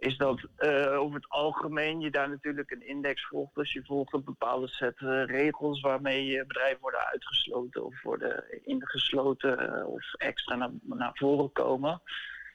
is 0.00 0.16
dat 0.16 0.40
uh, 0.58 1.00
over 1.00 1.14
het 1.14 1.28
algemeen 1.28 2.00
je 2.00 2.10
daar 2.10 2.28
natuurlijk 2.28 2.70
een 2.70 2.86
index 2.86 3.26
volgt. 3.26 3.54
Dus 3.54 3.72
je 3.72 3.84
volgt 3.84 4.12
een 4.12 4.24
bepaalde 4.24 4.68
set 4.68 5.00
uh, 5.00 5.24
regels 5.24 5.80
waarmee 5.80 6.26
je 6.26 6.46
bedrijven 6.46 6.80
worden 6.80 7.06
uitgesloten 7.06 7.84
of 7.84 8.02
worden 8.02 8.44
ingesloten 8.64 9.78
uh, 9.78 9.86
of 9.86 10.14
extra 10.14 10.56
naar, 10.56 10.70
naar 10.82 11.10
voren 11.14 11.52
komen. 11.52 12.02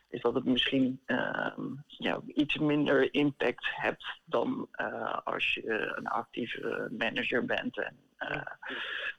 Is 0.09 0.21
dat 0.21 0.33
het 0.33 0.45
misschien 0.45 1.01
ja, 1.87 2.21
iets 2.25 2.57
minder 2.57 3.13
impact 3.13 3.65
hebt 3.75 4.05
dan 4.25 4.67
als 5.23 5.53
je 5.53 5.93
een 5.95 6.07
actieve 6.07 6.89
manager 6.97 7.45
bent 7.45 7.77
en 7.77 7.97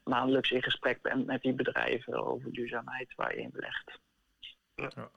maandelijks 0.04 0.50
in 0.50 0.62
gesprek 0.62 1.02
bent 1.02 1.26
met 1.26 1.42
die 1.42 1.54
bedrijven 1.54 2.26
over 2.26 2.52
duurzaamheid 2.52 3.14
waar 3.14 3.34
je 3.34 3.42
in 3.42 3.50
belegt. 3.52 3.98
Ja. 4.76 5.10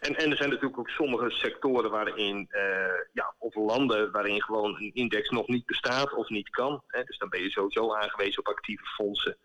En, 0.00 0.16
en 0.16 0.30
er 0.30 0.36
zijn 0.36 0.48
natuurlijk 0.48 0.78
ook 0.78 0.88
sommige 0.88 1.30
sectoren 1.30 1.90
waarin, 1.90 2.48
uh, 2.50 2.98
ja, 3.12 3.34
of 3.38 3.54
landen 3.54 4.12
waarin 4.12 4.42
gewoon 4.42 4.76
een 4.76 4.94
index 4.94 5.30
nog 5.30 5.46
niet 5.46 5.66
bestaat 5.66 6.12
of 6.14 6.28
niet 6.28 6.50
kan. 6.50 6.82
Hè. 6.86 7.04
Dus 7.04 7.18
dan 7.18 7.28
ben 7.28 7.42
je 7.42 7.50
sowieso 7.50 7.94
aangewezen 7.94 8.38
op 8.38 8.48
actieve 8.48 8.84
fondsen. 8.84 9.38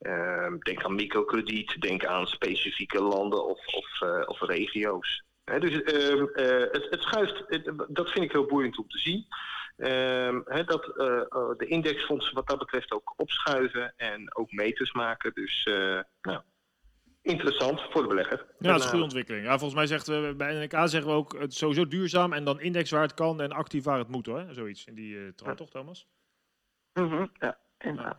Uh, 0.00 0.52
denk 0.58 0.84
aan 0.84 0.94
microkrediet, 0.94 1.80
denk 1.80 2.04
aan 2.04 2.26
specifieke 2.26 3.02
landen 3.02 3.44
of, 3.44 3.66
of, 3.66 4.00
uh, 4.00 4.22
of 4.26 4.40
regio's. 4.40 5.24
Hè, 5.44 5.60
dus 5.60 5.82
ehm, 5.82 6.24
eh, 6.24 6.72
het, 6.72 6.86
het, 6.90 7.02
schuift, 7.02 7.44
dat 7.88 8.10
vind 8.10 8.24
ik 8.24 8.32
heel 8.32 8.46
boeiend 8.46 8.78
om 8.78 8.88
te 8.88 8.98
zien. 8.98 9.26
Ehm, 9.76 10.64
dat 10.66 10.84
de 11.58 11.66
indexfondsen 11.66 12.34
wat 12.34 12.46
dat 12.48 12.58
betreft 12.58 12.92
ook 12.92 13.14
opschuiven 13.16 13.94
en 13.96 14.36
ook 14.36 14.52
meters 14.52 14.92
maken. 14.92 15.34
Dus 15.34 15.64
nou, 16.20 16.42
interessant 17.22 17.80
voor 17.90 18.02
de 18.02 18.08
belegger. 18.08 18.46
Ja, 18.58 18.70
dat 18.70 18.78
is 18.78 18.82
een 18.82 18.90
goede 18.90 19.04
ontwikkeling. 19.04 19.44
Ja, 19.44 19.50
volgens 19.50 19.74
mij 19.74 19.86
zegt 19.86 20.06
we 20.06 20.34
bij 20.36 20.64
NK 20.64 20.72
zeggen 20.72 21.10
we 21.10 21.16
ook 21.16 21.38
het 21.38 21.54
sowieso 21.54 21.88
duurzaam 21.88 22.32
en 22.32 22.44
dan 22.44 22.60
index 22.60 22.90
waar 22.90 23.02
het 23.02 23.14
kan 23.14 23.40
en 23.40 23.52
actief 23.52 23.84
waar 23.84 23.98
het 23.98 24.08
moet 24.08 24.26
hoor. 24.26 24.46
Zoiets 24.50 24.84
in 24.84 24.94
die 24.94 25.14
uh, 25.14 25.28
trant, 25.28 25.56
toch 25.56 25.70
Thomas? 25.70 26.06
Mm 26.92 27.08
-hmm. 27.08 27.30
Ja, 27.32 27.58
inderdaad. 27.78 28.18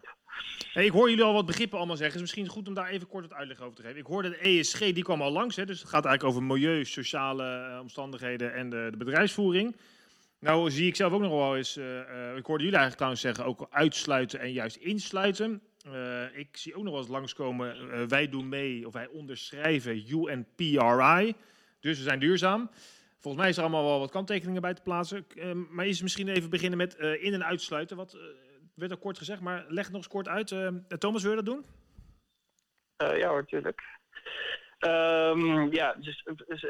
Hey, 0.74 0.86
ik 0.86 0.92
hoor 0.92 1.10
jullie 1.10 1.24
al 1.24 1.34
wat 1.34 1.46
begrippen 1.46 1.78
allemaal 1.78 1.98
zeggen. 1.98 2.20
Het 2.20 2.28
is 2.28 2.36
misschien 2.36 2.56
goed 2.56 2.68
om 2.68 2.74
daar 2.74 2.90
even 2.90 3.08
kort 3.08 3.28
wat 3.28 3.38
uitleg 3.38 3.62
over 3.62 3.76
te 3.76 3.82
geven. 3.82 3.98
Ik 3.98 4.06
hoorde 4.06 4.30
de 4.30 4.38
ESG, 4.38 4.80
die 4.80 5.04
kwam 5.04 5.22
al 5.22 5.32
langs. 5.32 5.56
Hè, 5.56 5.66
dus 5.66 5.80
het 5.80 5.90
gaat 5.90 6.06
eigenlijk 6.06 6.36
over 6.36 6.48
milieu, 6.48 6.86
sociale 6.86 7.70
uh, 7.72 7.80
omstandigheden 7.80 8.54
en 8.54 8.70
de, 8.70 8.88
de, 8.92 8.98
bedrijfsvoering. 8.98 9.76
Nou 10.40 10.72
zie 10.72 10.88
ik 10.88 10.96
zelf 10.96 11.14
ook 11.14 11.22
nog 11.22 11.32
wel 11.32 11.58
eens, 11.58 11.78
uh, 11.78 11.86
ik 12.36 12.46
hoorde 12.46 12.64
jullie 12.64 12.80
eigenlijk 12.80 12.96
trouwens 12.96 13.22
zeggen, 13.22 13.46
ook 13.46 13.68
uitsluiten 13.70 14.40
en 14.40 14.52
juist 14.52 14.76
insluiten. 14.76 15.62
Uh, 15.88 16.38
ik 16.38 16.58
zie 16.58 16.76
ook 16.76 16.84
nog 16.84 16.92
wel 16.92 17.02
eens 17.02 17.12
langskomen, 17.12 17.78
uh, 17.78 18.04
wij 18.08 18.30
doen 18.30 18.50
mee 18.50 18.88
of 18.88 18.94
wij 18.94 19.08
onderschrijven 19.08 20.10
UNPRI. 20.10 21.36
Dus 21.80 21.98
we 21.98 22.04
zijn 22.04 22.20
duurzaam. 22.20 22.70
Volgens 23.20 23.44
mij 23.44 23.50
is 23.52 23.58
er 23.58 23.64
allemaal 23.64 23.84
wel 23.84 24.00
wat 24.00 24.12
kanttekeningen 24.12 24.62
bij 24.62 24.74
te 24.74 24.82
plaatsen. 24.82 25.26
Uh, 25.36 25.52
maar 25.70 25.86
is 25.86 26.02
misschien 26.02 26.28
even 26.28 26.50
beginnen 26.50 26.78
met 26.78 26.96
in- 26.96 27.34
en 27.34 27.46
uitsluiten. 27.46 27.98
Wat 27.98 28.18
werd 28.74 28.92
al 28.92 28.98
kort 28.98 29.18
gezegd, 29.18 29.42
maar 29.42 29.66
leg 29.68 29.86
nog 29.86 29.96
eens 29.96 30.08
kort 30.08 30.28
uit. 30.28 30.56
Thomas, 31.00 31.22
wil 31.22 31.32
je 31.32 31.44
dat 31.44 31.46
doen? 31.46 31.66
ja 32.98 33.30
hoor, 33.30 33.46
tuurlijk. 33.46 33.82
Um, 34.80 35.72
ja, 35.72 35.94
dus 35.94 36.26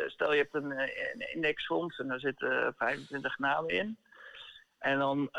stel 0.08 0.32
je 0.34 0.38
hebt 0.38 0.53
een, 0.53 0.72
een 0.72 1.34
indexfonds 1.34 2.00
en 2.00 2.08
daar 2.08 2.20
zitten 2.20 2.74
25 2.77 3.39
namen 3.39 3.70
in. 3.70 3.98
En 4.77 5.00
dan 5.00 5.29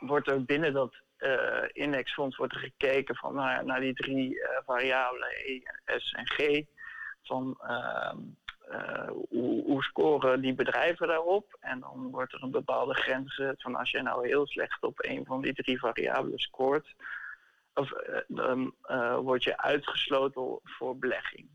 wordt 0.00 0.30
er 0.30 0.44
binnen 0.44 0.72
dat 0.72 0.94
indexfonds 1.72 2.36
wordt 2.36 2.52
er 2.52 2.60
gekeken 2.60 3.16
van, 3.16 3.34
naar, 3.34 3.64
naar 3.64 3.80
die 3.80 3.94
drie 3.94 4.34
uh, 4.34 4.48
variabelen 4.64 5.28
E, 5.28 5.60
S 5.84 6.12
en 6.12 6.26
G. 6.26 6.62
Van 7.22 7.60
uh, 7.62 8.12
hoe, 9.28 9.64
hoe, 9.64 9.82
scoren 9.82 10.40
die 10.40 10.54
bedrijven 10.54 11.08
daarop? 11.08 11.56
En 11.60 11.80
dan 11.80 12.10
wordt 12.10 12.32
er 12.32 12.42
een 12.42 12.50
bepaalde 12.50 12.94
grens 12.94 13.34
gezet 13.34 13.62
van 13.62 13.74
als 13.74 13.90
je 13.90 14.02
nou 14.02 14.26
heel 14.26 14.46
slecht 14.46 14.82
op 14.82 15.04
een 15.04 15.24
van 15.24 15.40
die 15.40 15.54
drie 15.54 15.78
variabelen 15.78 16.38
scoort, 16.38 16.94
of, 17.74 17.92
dan 18.26 18.74
word 19.22 19.44
je 19.44 19.58
uitgesloten 19.58 20.58
voor 20.62 20.98
belegging. 20.98 21.48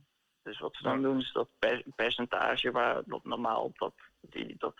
Dus 0.44 0.60
wat 0.60 0.76
ze 0.76 0.84
dan 0.84 1.02
doen 1.02 1.20
is 1.20 1.32
dat 1.32 1.48
per, 1.60 1.84
percentage 1.96 2.72
waar 2.72 3.02
dat 3.06 3.24
normaal 3.24 3.72
dat, 3.74 3.94
die, 4.22 4.56
dat 4.58 4.76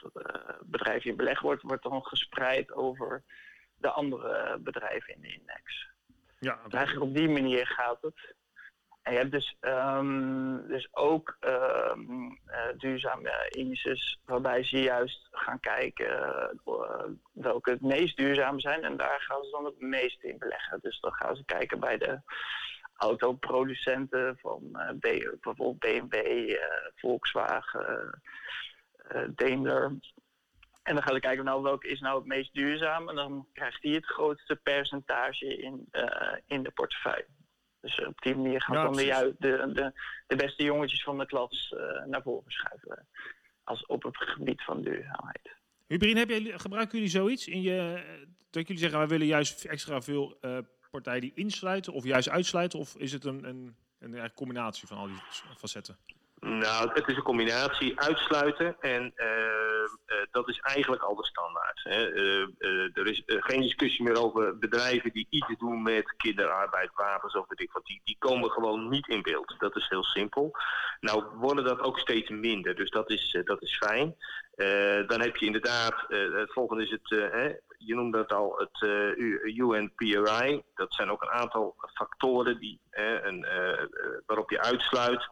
bedrijf 0.62 1.06
in 1.06 1.16
belegd 1.16 1.42
wordt, 1.42 1.62
wordt 1.62 1.84
dan 1.84 2.04
gespreid 2.04 2.74
over 2.74 3.24
de 3.86 3.92
andere 3.92 4.58
bedrijven 4.60 5.14
in 5.14 5.22
de 5.22 5.34
index. 5.34 5.88
Ja, 6.40 6.60
dus 6.64 6.74
eigenlijk 6.74 7.06
op 7.06 7.16
die 7.16 7.30
manier 7.30 7.68
gaat 7.68 8.02
het. 8.02 8.36
En 9.02 9.14
je 9.14 9.20
hebt 9.20 9.32
dus, 9.32 9.58
um, 9.62 10.68
dus 10.68 10.88
ook 10.92 11.38
um, 11.40 12.40
uh, 12.48 12.68
duurzame 12.78 13.48
indices 13.50 14.20
waarbij 14.26 14.64
ze 14.64 14.82
juist 14.82 15.28
gaan 15.32 15.60
kijken 15.60 16.08
uh, 16.66 17.04
welke 17.32 17.70
het 17.72 17.82
meest 17.82 18.18
duurzaam 18.18 18.60
zijn. 18.60 18.84
En 18.84 18.98
daar 18.98 19.22
gaan 19.22 19.44
ze 19.44 19.52
dan 19.52 19.66
het 19.66 19.80
meeste 19.80 20.28
in 20.28 20.38
beleggen. 20.38 20.80
Dus 20.82 21.00
dan 21.00 21.14
gaan 21.14 21.36
ze 21.36 21.46
kijken 21.46 21.80
bij 21.80 21.98
de 21.98 22.22
autoproducenten 22.96 24.38
van 24.38 24.62
uh, 24.74 24.90
bijvoorbeeld 25.00 25.80
BMW, 25.80 26.52
Volkswagen, 26.96 28.22
Daimler. 29.36 29.98
En 30.86 30.94
dan 30.94 31.04
gaan 31.04 31.14
we 31.14 31.20
kijken, 31.20 31.46
nou, 31.46 31.64
welke 31.64 31.88
is 31.88 32.00
nou 32.00 32.18
het 32.18 32.28
meest 32.28 32.54
duurzaam? 32.54 33.10
En 33.10 33.16
dan 33.16 33.48
krijgt 33.54 33.82
die 33.82 33.96
het 33.96 34.06
grootste 34.06 34.56
percentage 34.56 35.58
in, 35.58 35.88
uh, 35.92 36.36
in 36.46 36.64
de 36.64 36.72
portefeuille. 36.72 37.28
Dus 37.82 38.06
op 38.06 38.22
die 38.22 38.36
manier 38.36 38.62
gaan 38.62 38.76
ja, 38.76 38.84
dan 38.84 38.94
de, 38.94 39.36
de, 39.40 39.72
de, 39.74 39.92
de, 40.28 40.36
beste 40.36 40.64
jongetjes 40.64 41.04
van 41.04 41.18
de 41.18 41.26
klas 41.26 41.74
uh, 41.78 42.06
naar 42.06 42.22
voren 42.22 42.52
schuiven. 42.52 43.08
Als 43.64 43.86
op 43.86 44.04
het 44.04 44.18
gebied 44.18 44.64
van 44.64 44.82
duurzaamheid. 44.82 45.56
Hubrien, 45.88 46.18
heb 46.18 46.30
jij, 46.30 46.60
gebruiken 46.60 46.98
jullie 46.98 47.14
zoiets? 47.14 47.48
In 47.48 47.62
je, 47.62 48.04
dat 48.50 48.68
jullie 48.68 48.82
zeggen, 48.82 49.00
wij 49.00 49.08
willen 49.08 49.28
juist 49.28 49.66
extra 49.66 50.02
veel 50.02 50.38
uh, 50.42 50.58
partijen 50.92 51.22
die 51.22 51.34
insluiten 51.34 51.94
of 51.94 52.04
juist 52.04 52.30
uitsluiten? 52.30 52.80
Of 52.80 52.96
is 52.98 53.12
het 53.12 53.26
een, 53.26 53.44
een, 53.44 53.76
een, 54.00 54.14
een 54.14 54.34
combinatie 54.34 54.88
van 54.88 54.98
al 54.98 55.08
die 55.08 55.22
facetten? 55.58 55.98
Nou, 56.46 56.90
het 56.94 57.08
is 57.08 57.16
een 57.16 57.24
combinatie 57.24 58.00
uitsluiten 58.00 58.76
en 58.80 59.14
uh, 59.16 59.26
uh, 59.26 60.16
dat 60.32 60.50
is 60.50 60.60
eigenlijk 60.60 61.02
al 61.02 61.16
de 61.16 61.26
standaard. 61.26 61.82
Hè. 61.84 62.14
Uh, 62.14 62.98
er 62.98 63.08
is 63.08 63.24
geen 63.26 63.62
discussie 63.62 64.04
meer 64.04 64.24
over 64.24 64.58
bedrijven 64.58 65.12
die 65.14 65.28
iets 65.30 65.58
doen 65.58 65.82
met 65.82 66.16
kinderarbeid, 66.18 66.90
wapens 66.94 67.36
of 67.36 67.46
weet 67.48 67.60
ik. 67.60 67.80
Die, 67.84 68.02
die 68.04 68.16
komen 68.20 68.50
gewoon 68.52 68.90
niet 68.90 69.08
in 69.08 69.22
beeld. 69.22 69.56
Dat 69.58 69.76
is 69.76 69.90
heel 69.90 70.04
simpel. 70.04 70.52
Nou 71.00 71.24
worden 71.34 71.64
dat 71.64 71.80
ook 71.80 72.00
steeds 72.00 72.30
minder, 72.30 72.76
dus 72.76 72.90
dat 72.90 73.10
is, 73.10 73.38
dat 73.44 73.62
is 73.62 73.78
fijn. 73.78 74.16
dan 75.08 75.22
heb 75.22 75.36
je 75.36 75.46
inderdaad, 75.46 76.06
het 76.08 76.54
volgende 76.54 76.84
is 76.84 76.92
het, 76.92 77.10
je 77.78 77.96
noemde 77.96 78.18
het 78.18 78.34
al, 78.34 78.58
het 78.58 78.82
UNPRI. 79.44 80.64
Dat 80.76 80.94
zijn 80.94 81.12
ook 81.12 81.22
een 81.22 81.40
aantal 81.42 81.76
factoren 81.94 82.60
die, 82.60 82.80
een, 82.92 83.46
waarop 84.26 84.50
je 84.50 84.62
uitsluit. 84.62 85.28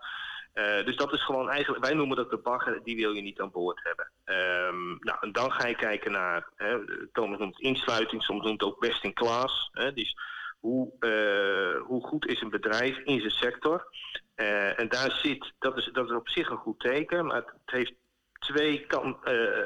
Uh, 0.54 0.86
dus 0.86 0.96
dat 0.96 1.14
is 1.14 1.24
gewoon 1.26 1.50
eigenlijk, 1.50 1.86
wij 1.86 1.94
noemen 1.94 2.18
dat 2.18 2.30
de 2.30 2.38
bagger, 2.38 2.84
die 2.84 2.96
wil 2.96 3.12
je 3.12 3.22
niet 3.22 3.40
aan 3.40 3.52
boord 3.52 3.80
hebben. 3.84 4.12
Um, 4.26 4.98
nou, 5.00 5.18
en 5.22 5.32
dan 5.32 5.52
ga 5.52 5.68
je 5.68 5.76
kijken 5.76 6.12
naar, 6.12 6.50
hè, 6.56 6.78
Thomas 7.12 7.40
noemt 7.40 7.60
insluiting, 7.60 8.24
soms 8.24 8.44
noemt 8.44 8.62
het 8.62 8.70
ook 8.70 8.80
best 8.80 9.04
in 9.04 9.14
class. 9.14 9.70
Hè, 9.72 9.94
dus 9.94 10.18
hoe, 10.60 10.94
uh, 11.00 11.82
hoe 11.82 12.04
goed 12.08 12.28
is 12.28 12.42
een 12.42 12.50
bedrijf 12.50 12.98
in 12.98 13.20
zijn 13.20 13.32
sector? 13.32 13.88
Uh, 14.36 14.80
en 14.80 14.90
daar 14.90 15.12
zit, 15.12 15.54
dat 15.60 15.78
is, 15.78 15.90
dat 15.94 16.06
is 16.06 16.16
op 16.16 16.30
zich 16.30 16.50
een 16.50 16.58
goed 16.58 16.80
teken, 16.80 17.26
maar 17.26 17.36
het 17.36 17.52
heeft 17.66 17.94
twee 18.40 18.86
kan, 18.86 19.18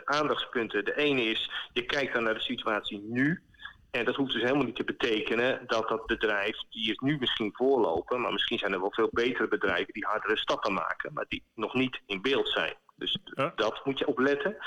aandachtspunten. 0.06 0.86
De 0.86 0.98
ene 0.98 1.22
is, 1.22 1.52
je 1.74 1.86
kijkt 1.86 2.14
dan 2.14 2.24
naar 2.24 2.34
de 2.34 2.40
situatie 2.40 3.00
nu. 3.10 3.44
En 3.92 4.06
dat 4.06 4.16
hoeft 4.16 4.34
dus 4.34 4.42
helemaal 4.42 4.66
niet 4.66 4.76
te 4.76 4.84
betekenen 4.84 5.64
dat 5.68 5.90
dat 5.90 6.06
bedrijf, 6.06 6.58
die 6.70 6.90
het 6.90 7.02
nu 7.02 7.18
misschien 7.20 7.54
voorlopen, 7.54 8.22
maar 8.22 8.32
misschien 8.32 8.58
zijn 8.58 8.74
er 8.74 8.80
wel 8.80 8.94
veel 8.94 9.10
betere 9.12 9.48
bedrijven 9.48 9.94
die 9.94 10.06
hardere 10.06 10.38
stappen 10.38 10.74
maken, 10.74 11.14
maar 11.14 11.26
die 11.28 11.44
nog 11.56 11.74
niet 11.74 12.02
in 12.06 12.22
beeld 12.22 12.50
zijn. 12.50 12.74
Dus 12.96 13.18
ja. 13.24 13.52
dat 13.56 13.86
moet 13.86 14.00
je 14.00 14.08
opletten. 14.08 14.58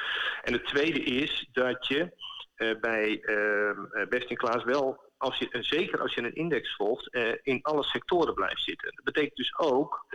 En 0.42 0.52
het 0.52 0.66
tweede 0.66 1.00
is 1.00 1.48
dat 1.52 1.86
je 1.86 2.12
uh, 2.56 2.80
bij 2.80 3.18
uh, 3.22 4.06
Best 4.08 4.30
in 4.30 4.36
Class 4.36 4.64
wel, 4.64 5.09
als 5.20 5.38
je, 5.38 5.48
zeker 5.60 6.00
als 6.00 6.14
je 6.14 6.22
een 6.22 6.34
index 6.34 6.74
volgt, 6.74 7.14
uh, 7.14 7.32
in 7.42 7.62
alle 7.62 7.82
sectoren 7.82 8.34
blijft 8.34 8.62
zitten. 8.62 8.92
Dat 8.94 9.04
betekent 9.04 9.36
dus 9.36 9.58
ook 9.58 10.06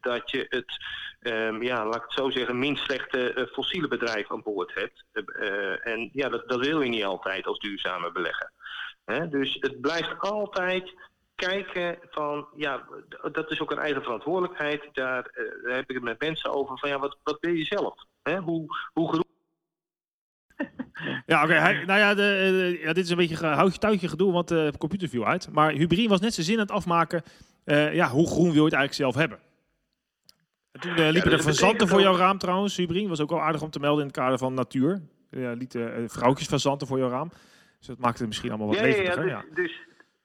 dat 0.00 0.30
je 0.30 0.46
het, 0.48 0.84
um, 1.20 1.62
ja, 1.62 1.84
laat 1.84 1.94
ik 1.94 2.02
het 2.02 2.12
zo 2.12 2.30
zeggen, 2.30 2.58
minst 2.58 2.84
slechte 2.84 3.48
fossiele 3.52 3.88
bedrijf 3.88 4.30
aan 4.30 4.42
boord 4.42 4.74
hebt. 4.74 5.04
en 5.82 6.10
ja, 6.12 6.28
dat, 6.28 6.48
dat 6.48 6.66
wil 6.66 6.80
je 6.80 6.88
niet 6.88 7.04
altijd 7.04 7.46
als 7.46 7.58
duurzame 7.58 8.12
belegger. 8.12 8.50
Dus 9.30 9.56
het 9.60 9.80
blijft 9.80 10.18
altijd 10.18 10.92
kijken 11.34 11.98
van, 12.10 12.48
ja, 12.56 12.84
dat 13.32 13.50
is 13.50 13.60
ook 13.60 13.70
een 13.70 13.78
eigen 13.78 14.02
verantwoordelijkheid. 14.02 14.88
Daar, 14.92 15.30
heb 15.62 15.90
ik 15.90 15.94
het 15.94 16.04
met 16.04 16.20
mensen 16.20 16.52
over 16.52 16.78
van, 16.78 16.88
ja, 16.88 16.98
wat, 16.98 17.16
wat 17.22 17.40
wil 17.40 17.54
je 17.54 17.64
zelf? 17.64 17.94
He, 18.22 18.38
hoe, 18.38 18.66
hoe 18.92 19.08
Ja, 21.26 21.42
oké. 21.44 21.82
nou 21.86 21.98
ja, 21.98 22.14
de, 22.14 22.22
eh, 22.22 22.82
ja, 22.82 22.92
dit 22.92 23.04
is 23.04 23.10
een 23.10 23.16
beetje 23.16 23.36
ge- 23.36 23.46
houtje 23.46 23.78
touwtje 23.78 24.08
gedoe, 24.08 24.32
want 24.32 24.48
de 24.48 24.72
computer 24.78 25.08
viel 25.08 25.26
uit. 25.26 25.48
Maar 25.52 25.70
Hubrin 25.72 26.08
was 26.08 26.20
net 26.20 26.34
zijn 26.34 26.46
zin 26.46 26.54
aan 26.54 26.60
het 26.62 26.70
afmaken. 26.70 27.22
eh, 27.64 27.94
ja, 27.94 28.08
hoe 28.08 28.26
groen 28.26 28.44
wil 28.52 28.54
je 28.54 28.64
het 28.64 28.72
eigenlijk 28.74 28.94
zelf 28.94 29.14
hebben? 29.14 29.38
En 30.72 30.80
toen 30.80 30.90
eh, 30.90 31.10
liepen 31.10 31.30
dat 31.30 31.38
er 31.38 31.44
fazanten 31.46 31.88
voor 31.88 31.98
ook- 31.98 32.04
jouw 32.04 32.16
raam 32.16 32.38
trouwens, 32.38 32.76
Hubrin. 32.76 33.08
Was 33.08 33.20
ook 33.20 33.30
wel 33.30 33.42
aardig 33.42 33.62
om 33.62 33.70
te 33.70 33.80
melden 33.80 34.00
in 34.00 34.06
het 34.06 34.16
kader 34.16 34.38
van 34.38 34.54
natuur. 34.54 35.00
Ja, 35.30 35.52
lieten 35.52 35.94
eh, 35.94 36.02
vrouwtjes 36.06 36.48
fazanten 36.48 36.86
voor 36.86 36.98
jouw 36.98 37.08
raam. 37.08 37.28
Dus 37.78 37.86
dat 37.86 37.98
maakte 37.98 38.18
het 38.18 38.26
misschien 38.28 38.50
allemaal 38.50 38.68
wat 38.68 38.76
Ja, 38.78 38.84
ja, 38.86 38.96
ja, 39.02 39.14
dus, 39.16 39.30
Ja, 39.30 39.44
dus, 39.54 39.80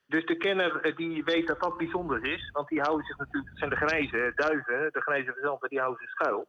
dus 0.06 0.26
de 0.26 0.36
kenner 0.36 0.80
eh, 0.80 0.96
die 0.96 1.24
weet 1.24 1.46
dat 1.46 1.60
dat 1.60 1.76
bijzonder 1.76 2.24
is. 2.24 2.50
Want 2.52 2.68
die 2.68 2.80
houden 2.80 3.06
zich 3.06 3.16
natuurlijk, 3.18 3.48
het 3.50 3.58
zijn 3.58 3.70
de 3.70 3.76
grijze 3.76 4.32
duiven, 4.34 4.88
de 4.92 5.00
grijze 5.00 5.32
verzanten, 5.32 5.68
die 5.68 5.78
houden 5.78 6.00
zich 6.00 6.10
schuil. 6.10 6.46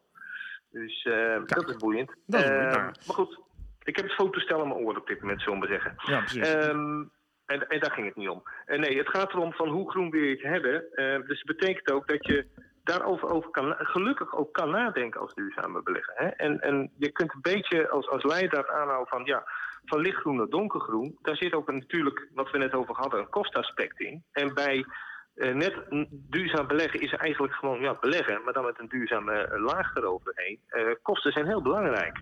Dus 0.72 1.04
eh, 1.04 1.42
dat 1.46 1.70
is 1.70 1.76
boeiend. 1.76 2.12
Dat 2.26 2.44
is 2.44 2.50
Eh. 2.50 2.72
Maar 2.72 2.94
goed, 3.06 3.40
ik 3.84 3.96
heb 3.96 4.06
het 4.06 4.14
fotostel 4.14 4.62
aan 4.62 4.68
mijn 4.68 4.80
oor 4.80 4.98
op 4.98 5.08
dit 5.08 5.22
moment, 5.22 5.42
zullen 5.42 5.60
we 5.60 5.68
maar 5.68 5.80
zeggen. 5.80 5.96
ja 6.06 6.20
precies. 6.20 6.54
Ehm, 6.54 7.04
en, 7.46 7.68
en 7.68 7.80
daar 7.80 7.92
ging 7.92 8.08
het 8.08 8.16
niet 8.16 8.30
om. 8.30 8.44
En 8.66 8.80
nee, 8.80 8.98
het 8.98 9.10
gaat 9.10 9.34
erom 9.34 9.54
van 9.54 9.70
hoe 9.70 9.90
groen 9.90 10.10
wil 10.10 10.22
je 10.22 10.30
het 10.30 10.42
hebben. 10.42 10.92
Eh, 10.92 11.28
dus 11.28 11.38
het 11.42 11.58
betekent 11.58 11.92
ook 11.92 12.08
dat 12.08 12.26
je 12.26 12.48
daarover 12.84 13.30
over 13.30 13.50
kan, 13.50 13.76
gelukkig 13.78 14.36
ook 14.36 14.54
kan 14.54 14.70
nadenken 14.70 15.22
als 15.22 15.34
duurzame 15.34 15.84
belegger. 15.84 16.14
Hè? 16.16 16.28
En, 16.28 16.60
en 16.60 16.92
je 16.98 17.12
kunt 17.12 17.34
een 17.34 17.42
beetje 17.42 17.90
als, 17.90 18.10
als 18.10 18.24
leidraad 18.24 18.70
aanhouden 18.70 19.08
van 19.08 19.26
ja, 19.26 19.44
van 19.86 20.02
lichtgroen 20.02 20.36
naar 20.36 20.50
donkergroen. 20.50 21.18
Daar 21.22 21.36
zit 21.36 21.54
ook 21.54 21.68
een, 21.68 21.78
natuurlijk, 21.78 22.28
wat 22.34 22.52
we 22.52 22.58
net 22.58 22.74
over 22.74 22.96
hadden, 22.96 23.20
een 23.20 23.30
kostaspect 23.30 24.00
in. 24.00 24.24
En 24.32 24.54
bij 24.54 24.86
eh, 25.36 25.54
net 25.54 25.74
duurzaam 26.10 26.68
beleggen 26.68 27.02
is 27.02 27.14
eigenlijk 27.14 27.54
gewoon 27.54 27.80
ja, 27.80 27.98
beleggen, 28.00 28.44
maar 28.44 28.54
dan 28.54 28.66
met 28.66 28.80
een 28.80 28.88
duurzame 28.88 29.34
eh, 29.34 29.64
laag 29.64 29.96
eroverheen. 29.96 30.60
Eh, 30.68 30.86
kosten 31.02 31.32
zijn 31.32 31.48
heel 31.48 31.62
belangrijk. 31.62 32.20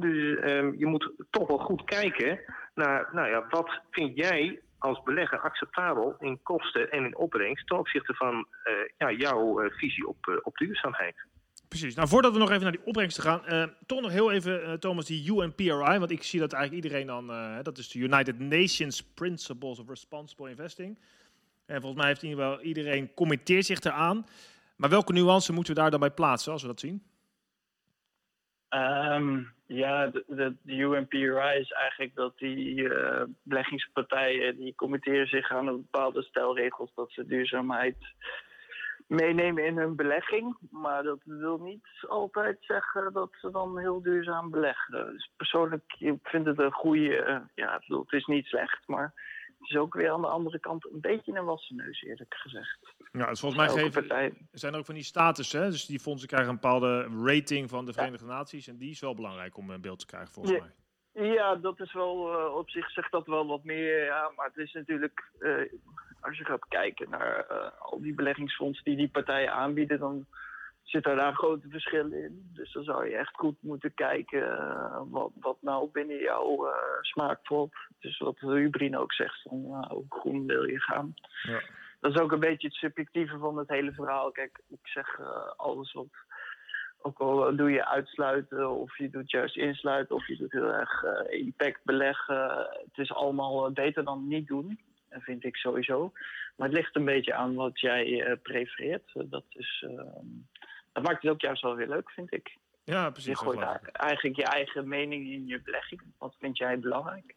Dus 0.00 0.38
ehm, 0.38 0.72
je 0.78 0.86
moet 0.86 1.12
toch 1.30 1.48
wel 1.48 1.58
goed 1.58 1.84
kijken 1.84 2.40
naar, 2.74 3.08
nou 3.12 3.28
ja, 3.28 3.46
wat 3.48 3.80
vind 3.90 4.16
jij 4.16 4.60
als 4.78 5.02
belegger 5.02 5.38
acceptabel 5.38 6.16
in 6.18 6.42
kosten 6.42 6.90
en 6.90 7.04
in 7.04 7.16
opbrengst 7.16 7.66
ten 7.66 7.78
opzichte 7.78 8.14
van 8.14 8.46
eh, 8.62 8.72
ja, 8.98 9.10
jouw 9.10 9.60
eh, 9.60 9.70
visie 9.70 10.08
op, 10.08 10.26
eh, 10.26 10.34
op 10.42 10.56
duurzaamheid. 10.56 11.14
Precies. 11.68 11.94
Nou, 11.94 12.08
voordat 12.08 12.32
we 12.32 12.38
nog 12.38 12.50
even 12.50 12.62
naar 12.62 12.72
die 12.72 12.86
opbrengsten 12.86 13.22
gaan, 13.22 13.70
toch 13.86 14.00
nog 14.00 14.10
heel 14.10 14.32
even, 14.32 14.80
Thomas, 14.80 15.06
die 15.06 15.32
UNPRI. 15.32 15.98
Want 15.98 16.10
ik 16.10 16.22
zie 16.22 16.40
dat 16.40 16.52
eigenlijk 16.52 16.84
iedereen 16.84 17.06
dan, 17.06 17.30
eh, 17.30 17.62
dat 17.62 17.78
is 17.78 17.88
de 17.88 17.98
United 17.98 18.38
Nations 18.38 19.02
Principles 19.02 19.78
of 19.78 19.88
Responsible 19.88 20.50
Investing. 20.50 20.98
En 21.66 21.80
volgens 21.80 22.00
mij 22.00 22.06
heeft 22.06 22.22
in 22.22 22.28
ieder 22.28 22.44
geval 22.44 22.62
iedereen 22.62 23.14
committeert 23.14 23.66
zich 23.66 23.80
eraan. 23.80 24.26
Maar 24.76 24.90
welke 24.90 25.12
nuance 25.12 25.52
moeten 25.52 25.74
we 25.74 25.80
daar 25.80 25.90
dan 25.90 26.00
bij 26.00 26.10
plaatsen, 26.10 26.52
als 26.52 26.62
we 26.62 26.68
dat 26.68 26.80
zien? 26.80 27.02
Ehm, 28.68 29.42
ja, 29.66 30.06
de, 30.06 30.24
de, 30.26 30.56
de 30.62 31.56
is 31.58 31.70
eigenlijk 31.72 32.14
dat 32.14 32.38
die 32.38 32.88
eh, 32.88 33.22
beleggingspartijen 33.42 34.56
die 34.56 34.74
committeren 34.74 35.26
zich 35.26 35.50
aan 35.50 35.66
een 35.66 35.86
bepaalde 35.90 36.22
stelregels 36.22 36.94
dat 36.94 37.10
ze 37.10 37.26
duurzaamheid 37.26 37.96
meenemen 39.06 39.64
in 39.64 39.76
hun 39.76 39.96
belegging. 39.96 40.56
Maar 40.70 41.02
dat 41.02 41.20
wil 41.24 41.58
niet 41.58 41.86
altijd 42.08 42.56
zeggen 42.60 43.12
dat 43.12 43.30
ze 43.40 43.50
dan 43.50 43.78
heel 43.78 44.02
duurzaam 44.02 44.50
beleggen. 44.50 45.12
Dus 45.12 45.30
persoonlijk 45.36 45.94
ik 45.98 46.18
vind 46.22 46.46
het 46.46 46.58
een 46.58 46.72
goede, 46.72 47.16
eh, 47.16 47.38
ja, 47.54 47.80
het 47.86 48.12
is 48.12 48.26
niet 48.26 48.46
slecht, 48.46 48.86
maar 48.86 49.12
is 49.68 49.76
ook 49.76 49.94
weer 49.94 50.10
aan 50.10 50.20
de 50.20 50.26
andere 50.26 50.58
kant 50.60 50.84
een 50.84 51.00
beetje 51.00 51.32
een 51.32 51.44
wassen 51.44 51.76
neus 51.76 52.02
eerlijk 52.02 52.34
gezegd. 52.34 52.94
Ja, 53.12 53.26
dus 53.26 53.40
volgens 53.40 53.60
mij 53.60 53.70
geven, 53.70 54.06
partij, 54.06 54.32
zijn 54.52 54.72
er 54.72 54.78
ook 54.78 54.84
van 54.84 54.94
die 54.94 55.04
status, 55.04 55.52
hè? 55.52 55.70
Dus 55.70 55.86
die 55.86 56.00
fondsen 56.00 56.28
krijgen 56.28 56.48
een 56.48 56.60
bepaalde 56.60 57.08
rating 57.24 57.70
van 57.70 57.86
de 57.86 57.92
Verenigde 57.92 58.26
Naties. 58.26 58.68
En 58.68 58.76
die 58.76 58.90
is 58.90 59.00
wel 59.00 59.14
belangrijk 59.14 59.56
om 59.56 59.70
een 59.70 59.80
beeld 59.80 59.98
te 59.98 60.06
krijgen, 60.06 60.32
volgens 60.32 60.54
Ja. 60.54 60.60
mij. 60.60 60.74
Ja, 61.34 61.54
dat 61.54 61.80
is 61.80 61.92
wel 61.92 62.32
eh, 62.38 62.54
op 62.54 62.70
zich 62.70 62.90
zegt 62.90 63.12
dat 63.12 63.26
wel 63.26 63.46
wat 63.46 63.64
meer. 63.64 64.04
Ja, 64.04 64.32
maar 64.36 64.46
het 64.46 64.56
is 64.56 64.72
natuurlijk, 64.72 65.30
eh, 65.38 65.50
als 66.20 66.38
je 66.38 66.44
gaat 66.44 66.68
kijken 66.68 67.10
naar 67.10 67.46
eh, 67.46 67.70
al 67.80 68.00
die 68.00 68.14
beleggingsfondsen 68.14 68.84
die 68.84 68.96
die 68.96 69.08
partijen 69.08 69.52
aanbieden, 69.52 69.98
dan 69.98 70.26
zitten 70.86 71.16
daar 71.16 71.34
grote 71.34 71.68
verschillen 71.68 72.22
in. 72.24 72.50
Dus 72.54 72.72
dan 72.72 72.84
zou 72.84 73.08
je 73.08 73.16
echt 73.16 73.34
goed 73.34 73.56
moeten 73.60 73.94
kijken 73.94 74.58
eh, 74.58 75.00
wat, 75.10 75.30
wat 75.40 75.56
nou 75.60 75.88
binnen 75.92 76.18
jouw 76.18 76.66
eh, 76.66 76.72
smaak 77.00 77.38
valt. 77.42 77.74
Dus 78.00 78.18
wat 78.18 78.38
Hubrin 78.38 78.96
ook 78.96 79.12
zegt, 79.12 79.42
van 79.42 79.68
nou, 79.68 79.86
hoe 79.88 80.04
groen 80.08 80.46
wil 80.46 80.64
je 80.64 80.80
gaan. 80.80 81.14
Ja. 81.42 81.60
Dat 82.00 82.14
is 82.14 82.20
ook 82.20 82.32
een 82.32 82.40
beetje 82.40 82.66
het 82.66 82.76
subjectieve 82.76 83.38
van 83.38 83.58
het 83.58 83.68
hele 83.68 83.92
verhaal. 83.92 84.30
Kijk, 84.30 84.60
ik 84.68 84.86
zeg 84.86 85.18
eh, 85.18 85.50
alles 85.56 85.92
wat 85.92 86.06
ook 87.02 87.18
al 87.18 87.56
doe 87.56 87.70
je 87.70 87.86
uitsluiten 87.86 88.70
of 88.70 88.98
je 88.98 89.10
doet 89.10 89.30
juist 89.30 89.56
insluiten 89.56 90.16
of 90.16 90.26
je 90.26 90.36
doet 90.36 90.52
heel 90.52 90.72
erg 90.72 91.04
impact 91.28 91.80
beleggen. 91.84 92.68
Het 92.84 92.98
is 92.98 93.12
allemaal 93.12 93.72
beter 93.72 94.04
dan 94.04 94.28
niet 94.28 94.46
doen, 94.46 94.78
vind 95.10 95.44
ik 95.44 95.56
sowieso. 95.56 96.12
Maar 96.56 96.68
het 96.68 96.76
ligt 96.76 96.96
een 96.96 97.04
beetje 97.04 97.34
aan 97.34 97.54
wat 97.54 97.80
jij 97.80 98.36
prefereert. 98.42 99.12
Dat, 99.14 99.44
is, 99.48 99.84
eh, 99.88 100.04
dat 100.96 101.04
maakt 101.04 101.22
het 101.22 101.30
ook 101.32 101.40
juist 101.40 101.62
wel 101.62 101.74
weer 101.74 101.88
leuk, 101.88 102.10
vind 102.10 102.32
ik. 102.32 102.56
Ja, 102.84 103.10
precies. 103.10 103.28
Je 103.28 103.34
dat 103.34 103.42
gooit 103.44 103.58
daar 103.58 103.80
eigenlijk 103.92 104.36
je 104.36 104.44
eigen 104.44 104.88
mening 104.88 105.30
in 105.30 105.46
je 105.46 105.62
belegging. 105.62 106.02
Wat 106.18 106.36
vind 106.38 106.56
jij 106.58 106.78
belangrijk? 106.78 107.34